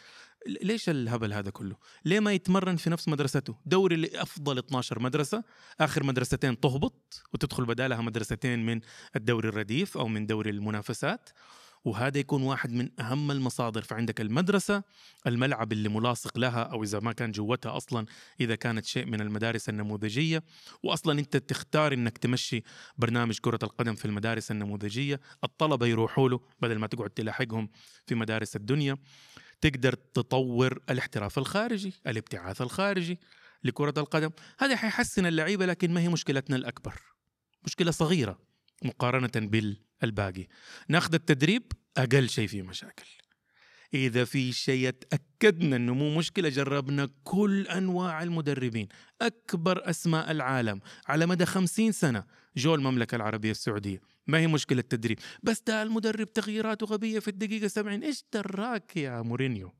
ليش 0.45 0.89
الهبل 0.89 1.33
هذا 1.33 1.49
كله؟ 1.49 1.75
ليه 2.05 2.19
ما 2.19 2.33
يتمرن 2.33 2.75
في 2.75 2.89
نفس 2.89 3.07
مدرسته؟ 3.07 3.55
دوري 3.65 3.95
لافضل 3.95 4.57
12 4.57 4.99
مدرسة 4.99 5.43
آخر 5.79 6.03
مدرستين 6.03 6.59
تهبط 6.59 7.23
وتدخل 7.33 7.65
بدالها 7.65 8.01
مدرستين 8.01 8.65
من 8.65 8.81
الدوري 9.15 9.49
الرديف 9.49 9.97
أو 9.97 10.07
من 10.07 10.25
دوري 10.25 10.49
المنافسات 10.49 11.29
وهذا 11.85 12.17
يكون 12.17 12.43
واحد 12.43 12.71
من 12.71 12.89
أهم 12.99 13.31
المصادر. 13.31 13.81
فعندك 13.81 14.21
المدرسة 14.21 14.83
الملعب 15.27 15.71
اللي 15.71 15.89
ملاصق 15.89 16.37
لها 16.37 16.63
أو 16.63 16.83
إذا 16.83 16.99
ما 16.99 17.11
كان 17.11 17.31
جوتها 17.31 17.77
أصلا 17.77 18.05
إذا 18.39 18.55
كانت 18.55 18.85
شيء 18.85 19.05
من 19.05 19.21
المدارس 19.21 19.69
النموذجية. 19.69 20.43
واصلا 20.83 21.19
أنت 21.19 21.37
تختار 21.37 21.93
إنك 21.93 22.17
تمشي 22.17 22.63
برنامج 22.97 23.39
كرة 23.39 23.59
القدم 23.63 23.95
في 23.95 24.05
المدارس 24.05 24.51
النموذجية. 24.51 25.19
الطلبة 25.43 25.85
يروحوا 25.87 26.29
له 26.29 26.39
بدل 26.59 26.77
ما 26.77 26.87
تقعد 26.87 27.09
تلاحقهم 27.09 27.69
في 28.05 28.15
مدارس 28.15 28.55
الدنيا. 28.55 28.97
تقدر 29.61 29.93
تطور 29.93 30.79
الاحتراف 30.89 31.37
الخارجي 31.37 31.93
الابتعاث 32.07 32.61
الخارجي 32.61 33.19
لكرة 33.63 33.93
القدم. 33.97 34.29
هذا 34.59 34.75
حيحسن 34.75 35.25
اللعيبة 35.25 35.65
لكن 35.65 35.93
ما 35.93 36.01
هي 36.01 36.09
مشكلتنا 36.09 36.55
الأكبر. 36.55 36.93
مشكلة 37.63 37.91
صغيرة 37.91 38.39
مقارنة 38.83 39.31
بالباقي. 40.01 40.47
ناخذ 40.89 41.13
التدريب 41.13 41.71
أقل 41.97 42.29
شيء 42.29 42.47
فيه 42.47 42.61
مشاكل. 42.61 43.05
إذا 43.93 44.25
في 44.25 44.51
شيء 44.51 44.89
تأكدنا 44.89 45.75
أنه 45.75 45.93
مو 45.93 46.17
مشكلة 46.17 46.49
جربنا 46.49 47.09
كل 47.23 47.67
أنواع 47.67 48.23
المدربين. 48.23 48.87
أكبر 49.21 49.89
أسماء 49.89 50.31
العالم 50.31 50.81
على 51.07 51.25
مدى 51.25 51.45
خمسين 51.45 51.91
سنة. 51.91 52.23
جو 52.57 52.75
المملكة 52.75 53.15
العربية 53.15 53.51
السعودية. 53.51 54.01
ما 54.27 54.37
هي 54.37 54.47
مشكلة 54.47 54.81
تدريب 54.81 55.19
بس 55.43 55.61
ده 55.67 55.83
المدرب 55.83 56.33
تغييراته 56.33 56.85
غبية 56.85 57.19
في 57.19 57.27
الدقيقة 57.27 57.67
70 57.67 58.03
إيش 58.03 58.23
دراك 58.33 58.97
يا 58.97 59.21
مورينيو؟ 59.21 59.73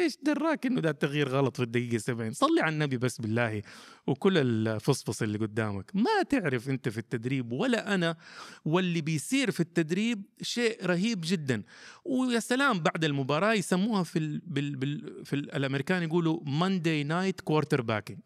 إيش 0.00 0.18
دراك 0.22 0.66
إنه 0.66 0.80
ده 0.80 0.90
التغيير 0.90 1.28
غلط 1.28 1.56
في 1.56 1.62
الدقيقة 1.62 1.98
70 1.98 2.32
صلي 2.32 2.60
على 2.60 2.72
النبي 2.72 2.96
بس 2.96 3.20
بالله 3.20 3.62
وكل 4.06 4.38
الفصفص 4.38 5.22
اللي 5.22 5.38
قدامك. 5.38 5.90
ما 5.94 6.22
تعرف 6.28 6.68
أنت 6.68 6.88
في 6.88 6.98
التدريب 6.98 7.52
ولا 7.52 7.94
أنا 7.94 8.16
واللي 8.64 9.00
بيصير 9.00 9.50
في 9.50 9.60
التدريب 9.60 10.26
شيء 10.42 10.86
رهيب 10.86 11.20
جدا. 11.24 11.62
ويا 12.04 12.40
سلام 12.40 12.80
بعد 12.80 13.04
المباراة 13.04 13.52
يسموها 13.52 14.02
في 14.02 14.18
ال 14.18 14.38
بال 14.38 14.76
بال 14.76 15.24
في 15.24 15.36
الأمريكان 15.36 16.02
يقولوا 16.02 16.40
Monday 16.46 17.04
night 17.04 17.40
quarterbacking 17.40 18.18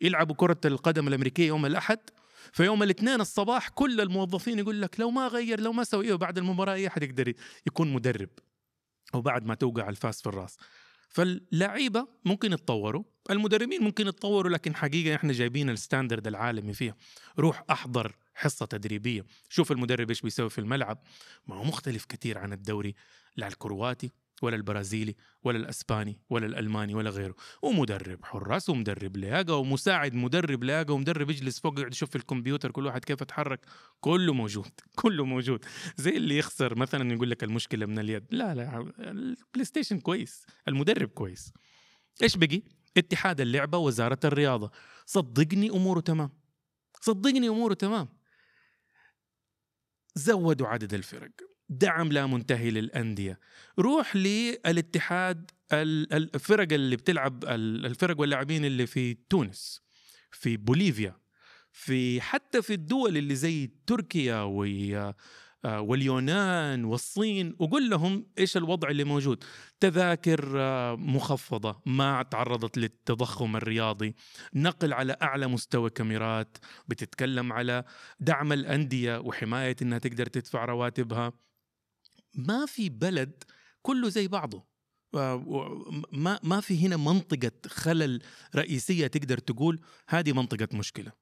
يلعبوا 0.00 0.34
كرة 0.34 0.60
القدم 0.64 1.08
الأمريكية 1.08 1.46
يوم 1.46 1.66
الأحد. 1.66 1.98
فيوم 2.52 2.82
الاثنين 2.82 3.20
الصباح 3.20 3.68
كل 3.68 4.00
الموظفين 4.00 4.58
يقول 4.58 4.82
لك 4.82 5.00
لو 5.00 5.10
ما 5.10 5.26
غير 5.28 5.60
لو 5.60 5.72
ما 5.72 5.84
سوي 5.84 6.06
إيه 6.06 6.14
بعد 6.14 6.38
المباراة 6.38 6.74
أي 6.74 6.86
أحد 6.86 7.02
يقدر 7.02 7.32
يكون 7.66 7.92
مدرب 7.92 8.28
وبعد 9.14 9.44
ما 9.44 9.54
توقع 9.54 9.88
الفاس 9.88 10.22
في 10.22 10.28
الراس. 10.28 10.56
فاللعيبة 11.08 12.08
ممكن 12.24 12.52
يتطوروا 12.52 13.04
المدربين 13.30 13.82
ممكن 13.82 14.06
يتطوروا 14.06 14.50
لكن 14.50 14.74
حقيقة 14.74 15.14
إحنا 15.14 15.32
جايبين 15.32 15.70
ال 15.70 15.76
standard 15.76 16.26
العالمي 16.26 16.72
فيها. 16.72 16.96
روح 17.38 17.64
أحضر 17.70 18.16
حصة 18.34 18.66
تدريبية 18.66 19.24
شوف 19.48 19.72
المدرب 19.72 20.08
إيش 20.08 20.20
بيسوي 20.20 20.50
في 20.50 20.58
الملعب. 20.58 21.02
ما 21.46 21.56
هو 21.56 21.64
مختلف 21.64 22.04
كثير 22.04 22.38
عن 22.38 22.52
الدوري. 22.52 22.94
لا 23.36 23.46
الكرواتي 23.46 24.12
ولا 24.42 24.56
البرازيلي 24.56 25.16
ولا 25.42 25.58
الأسباني 25.58 26.20
ولا 26.30 26.46
الألماني 26.46 26.94
ولا 26.94 27.10
غيره. 27.10 27.34
ومدرب 27.62 28.24
حراس 28.24 28.68
ومدرب 28.68 29.16
لياقة 29.16 29.54
ومساعد 29.56 30.14
مدرب 30.14 30.64
لياقة 30.64 30.92
ومدرب 30.92 31.30
يجلس 31.30 31.60
فوق 31.60 31.78
يقعد 31.78 31.92
يشوف 31.92 32.10
في 32.10 32.16
الكمبيوتر 32.16 32.70
كل 32.70 32.86
واحد 32.86 33.04
كيف 33.04 33.20
يتحرك. 33.20 33.66
كله 34.00 34.34
موجود 34.34 34.70
كله 35.02 35.24
موجود. 35.24 35.64
زي 35.96 36.10
اللي 36.16 36.38
يخسر 36.38 36.78
مثلا 36.78 37.12
يقول 37.12 37.30
لك 37.30 37.44
المشكلة 37.44 37.86
من 37.86 37.98
اليد. 37.98 38.24
لا 38.30 38.54
لا 38.54 38.92
البلاي 38.98 39.64
ستيشن 39.64 40.00
كويس 40.00 40.46
المدرب 40.68 41.08
كويس. 41.08 41.52
إيش 42.22 42.36
بقي؟ 42.36 42.62
اتحاد 42.96 43.40
اللعبة 43.40 43.78
وزارة 43.78 44.18
الرياضة. 44.24 44.70
صدقني 45.06 45.70
أموره 45.70 46.00
تمام. 46.00 46.30
صدقني 47.00 47.48
أموره 47.48 47.74
تمام. 47.74 48.08
زودوا 50.14 50.66
عدد 50.66 50.94
الفرق. 50.94 51.30
دعم 51.68 52.12
لا 52.12 52.26
منتهي 52.26 52.70
للأندية. 52.70 53.38
روح 53.78 54.16
للاتحاد 54.16 55.50
الفرق 55.72 56.72
اللي 56.72 56.96
بتلعب 56.96 57.44
الفرق 57.44 58.20
واللاعبين 58.20 58.64
اللي 58.64 58.86
في 58.86 59.14
تونس 59.14 59.82
في 60.30 60.56
بوليفيا 60.56 61.16
في 61.72 62.20
حتى 62.20 62.62
في 62.62 62.74
الدول 62.74 63.16
اللي 63.16 63.34
زي 63.34 63.70
تركيا 63.86 64.42
آه، 65.64 65.80
واليونان 65.80 66.84
والصين 66.84 67.56
وقول 67.58 67.90
لهم 67.90 68.26
إيش 68.38 68.56
الوضع 68.56 68.88
اللي 68.88 69.04
موجود. 69.04 69.44
تذاكر 69.80 70.52
آه، 70.56 70.96
مخفضة 70.96 71.80
ما 71.86 72.22
تعرضت 72.22 72.78
للتضخم 72.78 73.56
الرياضي. 73.56 74.14
نقل 74.54 74.92
على 74.92 75.16
أعلى 75.22 75.46
مستوى 75.46 75.90
كاميرات 75.90 76.58
بتتكلم 76.88 77.52
على 77.52 77.84
دعم 78.20 78.52
الأندية 78.52 79.18
وحماية 79.18 79.76
إنها 79.82 79.98
تقدر 79.98 80.26
تدفع 80.26 80.64
رواتبها. 80.64 81.32
ما 82.34 82.66
في 82.66 82.88
بلد 82.88 83.44
كله 83.82 84.08
زي 84.08 84.28
بعضه. 84.28 84.64
ما 86.12 86.40
ما 86.42 86.60
في 86.60 86.86
هنا 86.86 86.96
منطقة 86.96 87.52
خلل 87.66 88.22
رئيسية 88.56 89.06
تقدر 89.06 89.38
تقول 89.38 89.80
هذه 90.08 90.32
منطقة 90.32 90.68
مشكلة. 90.76 91.12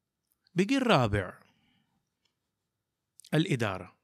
بقي 0.55 0.77
الرابع 0.77 1.39
الإدارة. 3.35 3.97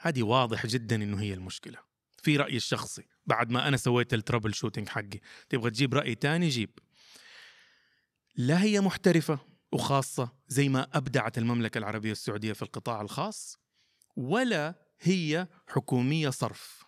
هذه 0.00 0.22
واضح 0.22 0.66
جدا 0.66 0.96
إنه 0.96 1.20
هي 1.20 1.34
المشكلة. 1.34 1.78
في 2.22 2.36
رايي 2.36 2.56
الشخصي. 2.56 3.04
بعد 3.26 3.50
ما 3.50 3.68
أنا 3.68 3.76
سويت 3.76 4.14
ال 4.14 4.54
troubleshooting 4.54 4.88
حقي. 4.88 5.20
تبغى 5.48 5.70
تجيب 5.70 5.94
رأي 5.94 6.14
تاني؟ 6.14 6.48
جيب. 6.48 6.78
لا 8.36 8.62
هي 8.62 8.80
محترفة 8.80 9.38
وخاصة 9.72 10.32
زي 10.48 10.68
ما 10.68 10.88
أبدعت 10.92 11.38
المملكة 11.38 11.78
العربية 11.78 12.12
السعودية 12.12 12.52
في 12.52 12.62
القطاع 12.62 13.00
الخاص 13.00 13.58
ولا 14.16 14.74
هي 15.02 15.48
حكومية 15.68 16.30
صرف. 16.30 16.84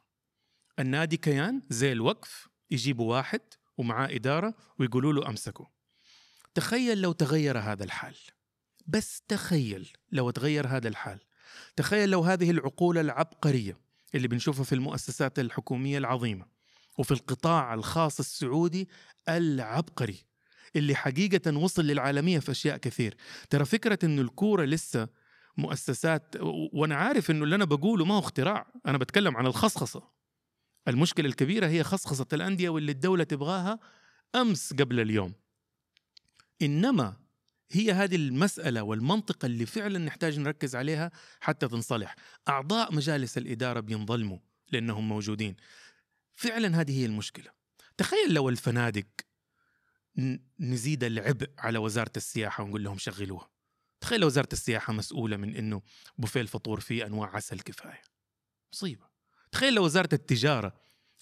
النادي 0.78 1.16
كيان 1.16 1.62
زي 1.70 1.92
الوقف 1.92 2.48
يجيبوا 2.70 3.16
واحد 3.16 3.40
ومعاه 3.78 4.08
إدارة 4.14 4.54
ويقولوا 4.78 5.12
له 5.12 5.28
امسكه 5.28 5.70
تخيل 6.54 7.00
لو 7.00 7.12
تغير 7.12 7.58
هذا 7.58 7.84
الحال. 7.84 8.16
بس 8.86 9.22
تخيل 9.28 9.92
لو 10.12 10.30
تغير 10.30 10.66
هذا 10.66 10.88
الحال. 10.88 11.18
تخيل 11.76 12.10
لو 12.10 12.20
هذه 12.20 12.50
العقول 12.50 12.98
العبقرية 12.98 13.78
اللي 14.14 14.28
بنشوفها 14.28 14.64
في 14.64 14.74
المؤسسات 14.74 15.38
الحكومية 15.38 15.98
العظيمة 15.98 16.46
وفي 16.98 17.10
القطاع 17.10 17.74
الخاص 17.74 18.18
السعودي 18.18 18.88
العبقري 19.28 20.18
اللي 20.76 20.94
حقيقة 20.94 21.56
وصل 21.56 21.82
للعالمية 21.84 22.38
في 22.38 22.50
أشياء 22.50 22.76
كثير. 22.76 23.16
ترى 23.50 23.64
فكرة 23.64 23.98
إنه 24.04 24.22
الكورة 24.22 24.64
لسه 24.64 25.08
مؤسسات 25.56 26.34
وأنا 26.72 26.96
عارف 26.96 27.30
إنه 27.30 27.44
اللي 27.44 27.54
أنا 27.54 27.64
بقوله 27.64 28.04
ما 28.04 28.14
هو 28.14 28.18
اختراع 28.18 28.66
أنا 28.86 28.98
بتكلم 28.98 29.36
عن 29.36 29.46
الخصخصة. 29.46 30.02
المشكلة 30.88 31.26
الكبيرة 31.26 31.66
هي 31.66 31.84
خصخصة 31.84 32.26
الأندية 32.32 32.68
واللي 32.68 32.92
الدولة 32.92 33.24
تبغاها 33.24 33.78
أمس 34.34 34.72
قبل 34.72 35.00
اليوم. 35.00 35.34
إنما 36.62 37.16
هي 37.70 37.92
هذه 37.92 38.16
المسألة 38.16 38.82
والمنطقة 38.82 39.46
اللي 39.46 39.66
فعلا 39.66 39.98
نحتاج 39.98 40.38
نركز 40.38 40.76
عليها 40.76 41.10
حتى 41.40 41.68
تنصلح. 41.68 42.14
أعضاء 42.48 42.94
مجالس 42.94 43.38
الإدارة 43.38 43.80
بينظلموا 43.80 44.38
لأنهم 44.72 45.08
موجودين. 45.08 45.56
فعلا 46.34 46.80
هذه 46.80 47.00
هي 47.00 47.06
المشكلة. 47.06 47.50
تخيل 47.96 48.34
لو 48.34 48.48
الفنادق 48.48 49.06
نزيد 50.60 51.04
العبء 51.04 51.50
على 51.58 51.78
وزارة 51.78 52.12
السياحة 52.16 52.64
ونقول 52.64 52.84
لهم 52.84 52.98
شغلوها. 52.98 53.53
تخيل 54.04 54.20
لو 54.20 54.26
وزارة 54.26 54.48
السياحة 54.52 54.92
مسؤولة 54.92 55.36
من 55.36 55.56
أنه 55.56 55.82
بوفيه 56.18 56.40
الفطور 56.40 56.80
فيه 56.80 57.06
أنواع 57.06 57.36
عسل 57.36 57.60
كفاية. 57.60 58.02
مصيبة. 58.72 59.06
تخيل 59.52 59.74
لو 59.74 59.84
وزارة 59.84 60.08
التجارة 60.12 60.74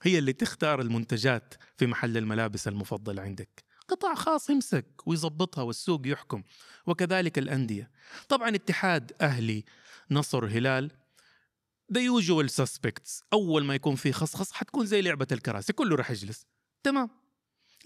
هي 0.03 0.18
اللي 0.18 0.33
تختار 0.33 0.81
المنتجات 0.81 1.55
في 1.77 1.87
محل 1.87 2.16
الملابس 2.16 2.68
المفضل 2.68 3.21
عندك. 3.21 3.64
قطاع 3.88 4.14
خاص 4.14 4.51
يمسك 4.51 4.87
ويظبطها 5.07 5.62
والسوق 5.62 6.01
يحكم 6.05 6.42
وكذلك 6.87 7.38
الأندية. 7.38 7.90
طبعا 8.29 8.55
اتحاد 8.55 9.12
أهلي 9.21 9.64
نصر 10.11 10.47
هلال 10.47 10.90
the 11.95 12.01
usual 12.01 12.49
suspects. 12.62 13.23
أول 13.33 13.64
ما 13.64 13.75
يكون 13.75 13.97
في 13.97 14.12
خصخص 14.12 14.53
حتكون 14.53 14.87
زي 14.87 15.03
لعبة 15.03 15.27
الكراسي 15.33 15.73
كله 15.73 15.97
راح 15.97 16.11
يجلس. 16.11 16.47
تمام. 16.83 17.21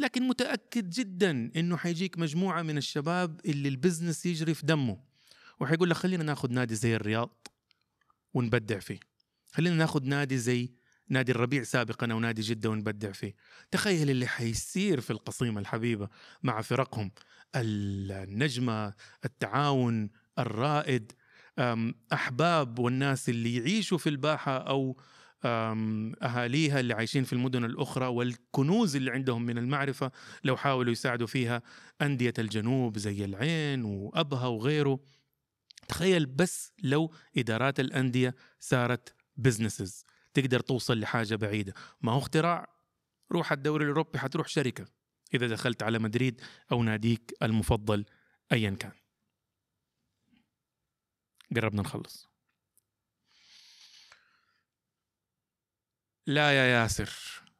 لكن 0.01 0.29
متأكد 0.29 0.91
جدا 0.91 1.51
إنه 1.57 1.77
حيجيك 1.77 2.19
مجموعة 2.19 2.63
من 2.63 2.79
الشباب 2.79 3.41
اللي 3.47 3.69
البزنس 3.69 4.27
يجري 4.27 4.55
في 4.55 4.67
دمه. 4.67 5.01
وحيقول 5.61 5.91
لك 5.91 5.97
خلينا 5.97 6.25
ناخذ 6.25 6.53
نادي 6.53 6.75
زي 6.75 6.97
الرياض 6.97 7.47
ونبدع 8.35 8.79
فيه. 8.79 9.01
خلينا 9.53 9.77
ناخذ 9.77 10.05
نادي 10.05 10.39
زي 10.39 10.73
نادي 11.09 11.33
الربيع 11.33 11.63
سابقا 11.63 12.13
أو 12.13 12.21
نادي 12.21 12.43
جدة 12.43 12.71
ونبدع 12.71 13.13
فيه. 13.13 13.35
تخيل 13.71 14.11
اللي 14.11 14.27
حيصير 14.27 15.01
في 15.01 15.11
القصيمة 15.11 15.61
الحبيبة 15.61 16.09
مع 16.43 16.63
فرقهم. 16.63 17.11
النجمة 17.55 18.95
التعاون 19.25 20.11
الرائد 20.39 21.13
أحباب 22.13 22.79
والناس 22.79 23.29
اللي 23.29 23.57
يعيشوا 23.57 23.99
في 23.99 24.09
الباحة 24.09 24.57
أو 24.57 25.01
أهاليها 26.23 26.81
اللي 26.81 26.95
عايشين 26.95 27.25
في 27.25 27.33
المدن 27.33 27.65
الأخرى 27.65 28.07
والكنوز 28.07 28.97
اللي 28.97 29.11
عندهم 29.11 29.43
من 29.43 29.59
المعرفة 29.59 30.13
لو 30.45 30.57
حاولوا 30.57 30.93
يساعدوا 30.93 31.27
فيها 31.27 31.63
أندية 32.03 32.35
الجنوب 32.39 32.99
زي 32.99 33.25
العين 33.25 33.85
وأبها 33.85 34.47
وغيره. 34.47 35.01
تخيل 35.89 36.27
بس 36.27 36.73
لو 36.83 37.13
إدارات 37.39 37.81
الأندية 37.81 38.35
صارت 38.59 39.15
بزنسز 39.37 40.05
تقدر 40.35 40.61
توصل 40.61 41.01
لحاجة 41.01 41.35
بعيدة. 41.35 41.75
ما 42.01 42.13
هو 42.13 42.19
اختراع 42.19 42.69
روح 43.33 43.53
الدوري 43.53 43.85
الأوروبي 43.85 44.19
حتروح 44.19 44.49
شركة. 44.49 44.85
إذا 45.35 45.47
دخلت 45.47 45.83
على 45.83 45.99
مدريد 45.99 46.41
أو 46.73 46.83
ناديك 46.83 47.35
المفضل 47.43 48.05
ايا 48.53 48.71
كان. 48.71 48.93
قربنا 51.57 51.83
نخلص. 51.83 52.36
لا 56.27 56.53
يا 56.53 56.81
ياسر 56.81 57.11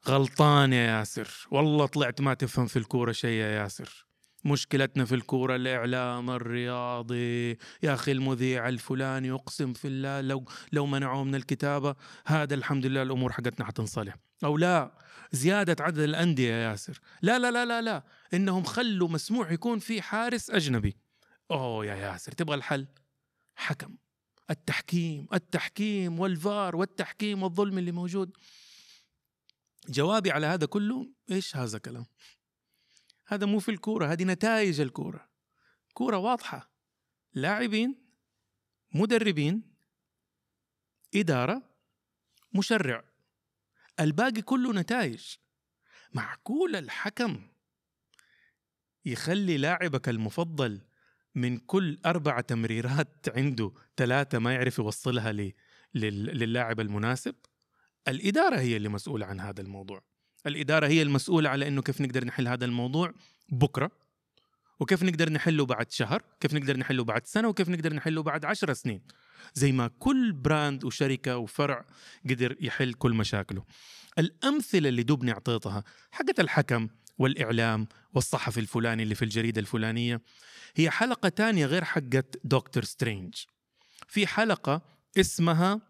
غلطان 0.09 0.73
يا 0.73 0.99
ياسر. 0.99 1.29
والله 1.51 1.87
طلعت 1.87 2.21
ما 2.21 2.35
تفهم 2.35 2.67
في 2.67 2.79
الكورة 2.79 3.13
شيء 3.13 3.31
يا 3.31 3.63
ياسر. 3.63 4.07
مشكلتنا 4.45 5.05
في 5.05 5.15
الكورة 5.15 5.57
الإعلام 5.57 6.31
الرياضي. 6.31 7.51
يا 7.83 7.95
أخي 7.95 8.13
المذيع 8.13 8.69
الفلاني 8.69 9.33
أقسم 9.33 9.73
في 9.73 9.89
الله 9.89 10.21
لو 10.21 10.45
لو 10.73 10.87
منعوه 10.87 11.25
من 11.25 11.35
الكتابة 11.35 11.95
هذا 12.27 12.55
الحمد 12.55 12.87
لله 12.87 13.03
الأمور 13.03 13.33
حقتنا 13.33 13.67
حتنصلح. 13.67 14.17
أو 14.45 14.57
لا 14.57 14.99
زيادة 15.33 15.85
عدد 15.85 15.99
الأندية 15.99 16.53
يا 16.53 16.71
ياسر. 16.71 17.01
لا 17.23 17.39
لا 17.39 17.51
لا 17.51 17.65
لا 17.65 17.83
لا. 17.83 18.05
إنهم 18.35 18.65
خلوا 18.65 19.09
مسموح 19.09 19.51
يكون 19.51 19.79
في 19.79 20.03
حارس 20.03 20.51
أجنبي. 20.51 20.97
أوه 21.51 21.87
يا 21.87 21.95
ياسر 21.95 22.33
تبغى 22.33 22.55
الحل؟ 22.55 22.87
حكم. 23.57 23.97
التحكيم 24.51 25.29
التحكيم 25.35 26.21
والفار 26.21 26.77
والتحكيم 26.77 27.43
والظلم 27.43 27.79
اللي 27.79 27.93
موجود. 27.93 28.37
جوابي 29.89 30.31
على 30.31 30.47
هذا 30.47 30.67
كله 30.67 31.13
إيش 31.31 31.57
هذا 31.57 31.79
كلام؟ 31.79 32.07
هذا 33.27 33.47
مو 33.47 33.59
في 33.59 33.71
الكورة 33.71 34.07
هذه 34.07 34.25
نتائج 34.25 34.81
الكورة. 34.81 35.29
كورة 35.95 36.17
واضحة. 36.17 36.71
لاعبين 37.33 38.07
مدربين 38.95 39.75
إدارة 41.15 41.63
مشرع. 42.55 43.05
الباقي 44.01 44.43
كله 44.43 44.73
نتائج. 44.73 45.37
معقول 46.15 46.77
الحكم 46.77 47.49
يخلي 49.05 49.57
لاعبك 49.57 50.09
المفضل 50.09 50.81
من 51.37 51.59
كل 51.59 51.99
أربع 52.07 52.41
تمريرات 52.41 53.27
عنده 53.37 53.73
ثلاثة 53.97 54.39
ما 54.39 54.55
يعرف 54.55 54.79
يوصلها 54.79 55.33
للاعب 55.95 56.81
المناسب. 56.81 57.35
الإدارة 58.09 58.57
هي 58.57 58.77
اللي 58.77 58.89
مسؤولة 58.89 59.27
عن 59.27 59.41
هذا 59.41 59.61
الموضوع. 59.61 60.03
الإدارة 60.47 60.87
هي 60.87 61.03
المسؤولة 61.03 61.49
على 61.51 61.69
إنه 61.69 61.83
كيف 61.83 62.01
نقدر 62.01 62.25
نحل 62.25 62.49
هذا 62.49 62.65
الموضوع 62.65 63.13
بكرة 63.49 63.91
وكيف 64.81 65.03
نقدر 65.03 65.33
نحله 65.33 65.67
بعد 65.67 65.91
شهر 65.91 66.23
كيف 66.41 66.55
نقدر 66.55 66.77
نحله 66.77 67.05
بعد 67.05 67.27
سنة 67.27 67.49
وكيف 67.49 67.69
نقدر 67.69 67.95
نحله 67.95 68.23
بعد 68.23 68.45
عشر 68.45 68.73
سنين. 68.73 69.03
زي 69.55 69.73
ما 69.73 69.91
كل 69.99 70.33
brand 70.33 70.85
وشركة 70.85 71.37
وفرع 71.37 71.87
قدر 72.31 72.57
يحل 72.61 72.93
كل 72.93 73.13
مشاكله. 73.13 73.65
الأمثلة 74.19 74.89
اللي 74.89 75.03
دوبني 75.03 75.33
أعطيتها 75.33 75.85
حقت 76.11 76.41
الحكم 76.41 76.89
والإعلام 77.19 77.89
والصحفي 78.13 78.61
الفلاني 78.61 79.03
اللي 79.03 79.15
في 79.15 79.25
الجريدة 79.25 79.61
الفلانية. 79.61 80.21
هي 80.77 80.91
حلقة 80.91 81.29
تانية 81.29 81.67
غير 81.67 81.85
حقت 81.85 82.37
دكتور 82.45 82.85
سترينج. 82.85 83.35
في 84.09 84.27
حلقة 84.27 84.83
اسمها 85.21 85.81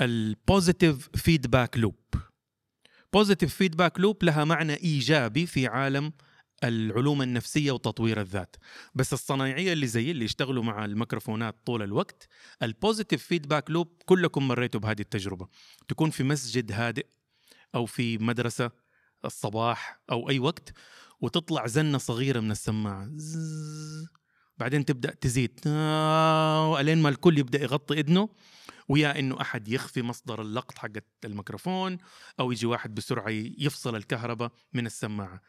ال 0.00 0.12
positive 0.12 1.08
feedback 1.14 1.78
loop. 1.78 1.96
positive 3.12 3.54
feedback 3.54 4.00
loop 4.00 4.24
لها 4.24 4.44
معنى 4.44 4.74
إيجابي 4.74 5.46
في 5.46 5.66
عالم 5.66 6.12
العلوم 6.64 7.22
النفسية 7.22 7.72
وتطوير 7.72 8.20
الذات. 8.20 8.56
بس 8.94 9.12
الصنايعية 9.12 9.72
اللي 9.72 9.86
زي 9.86 10.10
اللي 10.10 10.24
يشتغلوا 10.24 10.62
مع 10.62 10.84
الميكروفونات 10.84 11.56
طول 11.66 11.82
الوقت 11.82 12.28
ال 12.62 12.69
positive 12.69 13.26
feedback 13.26 13.70
loop 13.70 14.02
كلكم 14.04 14.48
مريتوا 14.48 14.80
بهذه 14.80 15.00
التجربة. 15.00 15.48
تكون 15.88 16.10
في 16.10 16.24
مسجد 16.24 16.72
هادئ 16.72 17.06
أو 17.74 17.86
في 17.86 18.18
مدرسة 18.18 18.70
الصباح 19.24 20.00
أو 20.10 20.30
أي 20.30 20.38
وقت 20.38 20.72
وتطلع 21.20 21.66
زنة 21.66 21.98
صغيرة 21.98 22.40
من 22.40 22.50
السماعة. 22.50 23.10
بعدين 24.58 24.84
تبدأ 24.84 25.14
تزيد. 25.14 25.60
آه، 25.66 26.80
الين 26.80 27.02
ما 27.02 27.08
الكل 27.08 27.38
يبدأ 27.38 27.62
يغطي 27.62 28.00
اذنه 28.00 28.28
ويا 28.88 29.18
إنه 29.18 29.40
أحد 29.40 29.68
يطفي 29.68 30.02
مصدر 30.02 30.42
اللقط 30.42 30.78
حق 30.78 30.90
الميكروفون 31.24 31.98
أو 32.40 32.52
يجي 32.52 32.66
واحد 32.66 32.94
بسرعة 32.94 33.30
يفصل 33.58 33.96
الكهرباء 33.96 34.52
من 34.72 34.86
السماعة. 34.86 35.40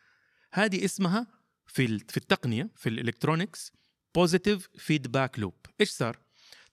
هذه 0.53 0.85
اسمها 0.85 1.27
في 1.67 1.99
في 1.99 2.17
التقنية 2.17 2.69
في 2.75 2.89
ال 2.89 2.96
electronics 2.96 3.71
positive 4.15 4.69
feedback 4.77 5.39
loop 5.39 5.53
إيش 5.81 5.89
صار؟ 5.89 6.19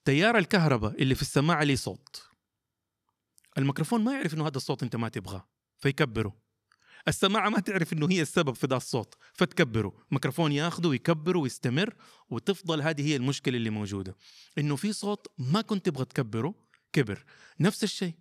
تيار 0.04 0.38
الكهرباء 0.38 1.02
اللي 1.02 1.14
في 1.14 1.22
السماعة 1.22 1.62
ليه 1.62 1.76
صوت. 1.76 2.33
الميكروفون 3.58 4.04
ما 4.04 4.12
يعرف 4.12 4.34
إنه 4.34 4.46
هذا 4.46 4.56
الصوت 4.56 4.82
أنت 4.82 4.96
ما 4.96 5.08
تبغاه 5.08 5.48
فيكبره. 5.78 6.36
السماعة 7.08 7.48
ما 7.48 7.60
تعرف 7.60 7.92
إنه 7.92 8.10
هي 8.10 8.22
السبب 8.22 8.54
في 8.54 8.66
ذا 8.66 8.76
الصوت 8.76 9.14
فتكبره. 9.32 9.92
ميكروفون 10.10 10.52
ياخذه 10.52 10.86
ويكبره 10.86 11.38
ويستمر 11.38 11.94
وتفضل 12.30 12.82
هذه 12.82 13.06
هي 13.06 13.16
المشكلة 13.16 13.56
اللي 13.56 13.70
موجودة. 13.70 14.16
إنه 14.58 14.76
في 14.76 14.92
صوت 14.92 15.26
ما 15.38 15.60
كنت 15.60 15.86
تبغى 15.86 16.04
تكبره 16.04 16.54
كبر. 16.92 17.24
نفس 17.60 17.84
الشيء. 17.84 18.14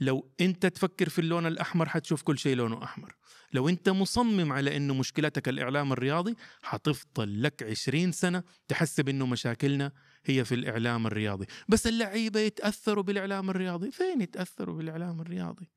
لو 0.00 0.32
أنت 0.40 0.66
تفكر 0.66 1.08
في 1.08 1.20
اللون 1.20 1.46
الأحمر 1.46 1.88
حتشوف 1.88 2.22
كل 2.22 2.38
شيء 2.38 2.56
لونه 2.56 2.84
أحمر. 2.84 3.14
لو 3.52 3.68
أنت 3.68 3.88
مصمم 3.88 4.52
على 4.52 4.76
إنه 4.76 4.94
مشكلتك 4.94 5.48
الإعلام 5.48 5.92
الرياضي 5.92 6.36
حتفضل 6.62 7.42
لك 7.42 7.62
عشرين 7.62 8.12
سنة 8.12 8.42
تحسب 8.68 9.08
إنه 9.08 9.26
مشاكلنا 9.26 9.92
هي 10.24 10.44
في 10.44 10.54
الإعلام 10.54 11.06
الرياضي. 11.06 11.46
بس 11.68 11.86
اللعيبة 11.86 12.40
يتأثروا 12.40 13.04
بالإعلام 13.04 13.50
الرياضي. 13.50 13.90
فين 13.90 14.20
يتأثروا 14.20 14.76
بالإعلام 14.76 15.20
الرياضي؟ 15.20 15.70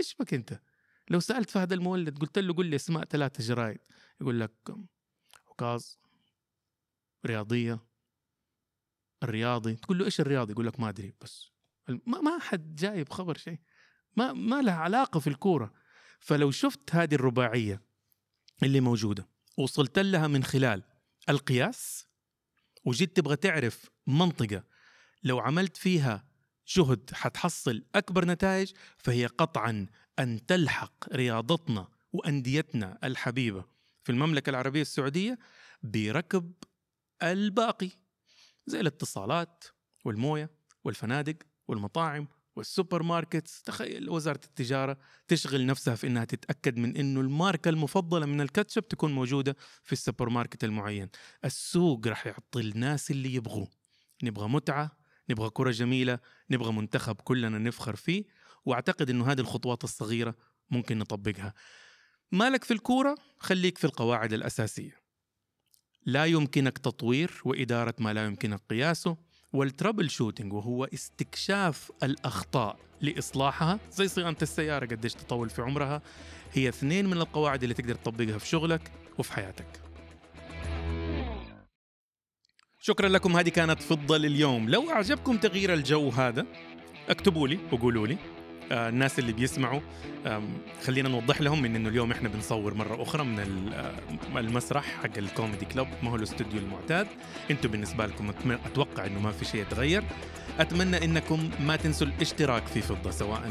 إيش 0.00 0.14
بك 0.20 0.34
أنت؟ 0.34 0.60
لو 1.10 1.20
سألت 1.20 1.50
فهد 1.50 1.72
المولد 1.72 2.18
قلت 2.18 2.38
له 2.38 2.54
قل 2.54 2.66
لي 2.66 2.76
أسماء 2.76 3.04
ثلاثة 3.04 3.44
جرايد. 3.44 3.78
يقول 4.20 4.40
لك 4.40 4.52
عكاظ 5.50 5.84
رياضية 7.26 7.86
الرياضي. 9.22 9.74
تقول 9.74 9.98
له 9.98 10.04
إيش 10.04 10.20
الرياضي؟ 10.20 10.52
يقول 10.52 10.66
لك 10.66 10.80
ما 10.80 10.88
أدري 10.88 11.14
بس 11.20 11.50
ما 11.88 12.20
ما 12.20 12.38
حد 12.38 12.74
جايب 12.74 13.08
خبر 13.08 13.36
شيء. 13.36 13.58
ما 14.16 14.32
ما 14.32 14.62
لها 14.62 14.74
علاقة 14.74 15.20
في 15.20 15.26
الكورة. 15.26 15.72
فلو 16.20 16.50
شفت 16.50 16.94
هذه 16.94 17.14
الرباعية 17.14 17.82
اللي 18.62 18.80
موجودة 18.80 19.28
وصلت 19.58 19.98
لها 19.98 20.26
من 20.26 20.44
خلال 20.44 20.82
القياس 21.28 22.06
وجيت 22.86 23.16
تبغى 23.16 23.36
تعرف 23.36 23.90
منطقة. 24.06 24.64
لو 25.22 25.38
عملت 25.38 25.76
فيها 25.76 26.24
جهد 26.68 27.10
حتحصل 27.12 27.84
أكبر 27.94 28.24
نتائج 28.24 28.72
فهي 28.98 29.26
قطعا 29.26 29.86
أن 30.18 30.46
تلحق 30.46 31.14
رياضتنا 31.14 31.88
وأنديتنا 32.12 32.98
الحبيبة 33.04 33.64
في 34.04 34.12
المملكة 34.12 34.50
العربية 34.50 34.82
السعودية 34.82 35.38
بركب 35.82 36.52
الباقي 37.22 37.90
زي 38.66 38.80
الاتصالات 38.80 39.64
والموية 40.04 40.50
والفنادق 40.84 41.36
والمطاعم 41.68 42.28
وال 42.56 43.02
supermarkets 43.02 43.62
تخيل 43.62 44.10
وزارة 44.10 44.40
التجارة 44.44 44.98
تشغل 45.28 45.66
نفسها 45.66 45.94
في 45.94 46.06
إنها 46.06 46.24
تتأكد 46.24 46.76
من 46.76 46.96
إنه 46.96 47.20
الماركة 47.20 47.68
المفضلة 47.68 48.26
من 48.26 48.40
الكاتشب 48.40 48.88
تكون 48.88 49.12
موجودة 49.12 49.56
في 49.82 49.92
السوبر 49.92 50.28
ماركت 50.28 50.64
المعين. 50.64 51.08
السوق 51.44 52.06
راح 52.06 52.26
يعطي 52.26 52.60
الناس 52.60 53.10
اللي 53.10 53.34
يبغوه. 53.34 53.68
نبغى 54.22 54.48
متعة 54.48 54.96
نبغى 55.30 55.50
كرة 55.50 55.70
جميلة 55.70 56.18
نبغى 56.50 56.72
منتخب 56.72 57.14
كلنا 57.14 57.58
نفخر 57.58 57.96
فيه 57.96 58.24
وأعتقد 58.64 59.10
إنه 59.10 59.32
هذه 59.32 59.40
الخطوات 59.40 59.84
الصغيرة 59.84 60.34
ممكن 60.70 60.98
نطبقها. 60.98 61.54
مالك 62.32 62.64
في 62.64 62.72
الكورة؟ 62.72 63.14
خليك 63.38 63.78
في 63.78 63.84
القواعد 63.84 64.32
الأساسية. 64.32 65.02
لا 66.06 66.24
يمكنك 66.24 66.78
تطوير 66.78 67.40
وإدارة 67.44 67.94
ما 67.98 68.12
لا 68.12 68.26
يمكنك 68.26 68.60
قياسه. 68.70 69.25
وال 69.56 70.10
troubleshooting 70.10 70.52
وهو 70.52 70.84
استكشاف 70.84 71.92
الأخطاء 72.02 72.76
لإصلاحها. 73.00 73.78
زي 73.90 74.08
صيانة 74.08 74.36
السيارة 74.42 74.86
قديش 74.86 75.14
تطول 75.14 75.50
في 75.50 75.62
عمرها. 75.62 76.02
هي 76.52 76.68
اثنين 76.68 77.06
من 77.06 77.12
القواعد 77.12 77.62
اللي 77.62 77.74
تقدر 77.74 77.94
تطبقها 77.94 78.38
في 78.38 78.48
شغلك 78.48 78.92
وفي 79.18 79.32
حياتك. 79.32 79.66
شكرا 82.78 83.08
لكم. 83.08 83.36
هذه 83.36 83.48
كانت 83.48 83.82
فضة 83.82 84.16
لليوم. 84.16 84.68
لو 84.68 84.90
أعجبكم 84.90 85.36
تغيير 85.36 85.74
الجو 85.74 86.08
هذا 86.08 86.46
اكتبوا 87.08 87.48
لي 87.48 87.58
وقولوا 87.72 88.06
لي. 88.06 88.35
الناس 88.72 89.18
اللي 89.18 89.32
بيسمعوا. 89.32 89.80
خلينا 90.84 91.08
نوضح 91.08 91.40
لهم 91.40 91.62
من 91.62 91.76
إنه 91.76 91.88
اليوم 91.88 92.12
إحنا 92.12 92.28
بنصور 92.28 92.74
مرة 92.74 93.02
أخرى 93.02 93.24
من 93.24 93.70
آه، 93.72 94.38
المسرح 94.38 94.84
حق 95.02 95.18
الكوميدي 95.18 95.64
كلوب. 95.64 95.88
ما 96.02 96.10
هو 96.10 96.16
الاستوديو 96.16 96.60
المعتاد. 96.60 97.06
أنتم 97.50 97.68
بالنسبة 97.68 98.06
لكم 98.06 98.32
أتوقع 98.66 99.06
إنه 99.06 99.20
ما 99.20 99.32
في 99.32 99.44
شيء 99.44 99.60
يتغير. 99.60 100.04
أتمنى 100.58 101.04
إنكم 101.04 101.50
ما 101.60 101.76
تنسوا 101.76 102.06
الاشتراك 102.06 102.66
في 102.66 102.80
فضة 102.80 103.10
سواء 103.10 103.42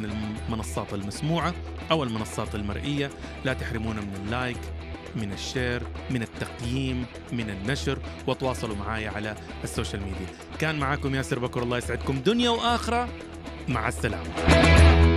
المنصات 0.49 0.93
المسموعة 0.93 1.54
أو 1.91 2.04
المنصات 2.04 2.56
المرئية. 2.56 3.10
لا 3.45 3.54
تحرمونا 3.54 4.01
من 4.01 4.15
اللايك 4.25 4.60
من 5.15 5.34
الشير 5.34 5.84
من 6.10 6.21
التقييم 6.21 7.06
من 7.32 7.49
النشر. 7.49 7.99
وتواصلوا 8.28 8.75
معي 8.75 9.08
على 9.08 9.36
السوشيال 9.63 10.01
ميديا. 10.01 10.28
كان 10.60 10.80
معكم 10.80 11.15
ياسر 11.15 11.39
بكر 11.39 11.63
الله 11.63 11.78
يسعدكم. 11.78 12.19
دنيا 12.19 12.49
وآخرة. 12.49 13.10
مع 13.67 13.88
السلامة. 13.88 15.14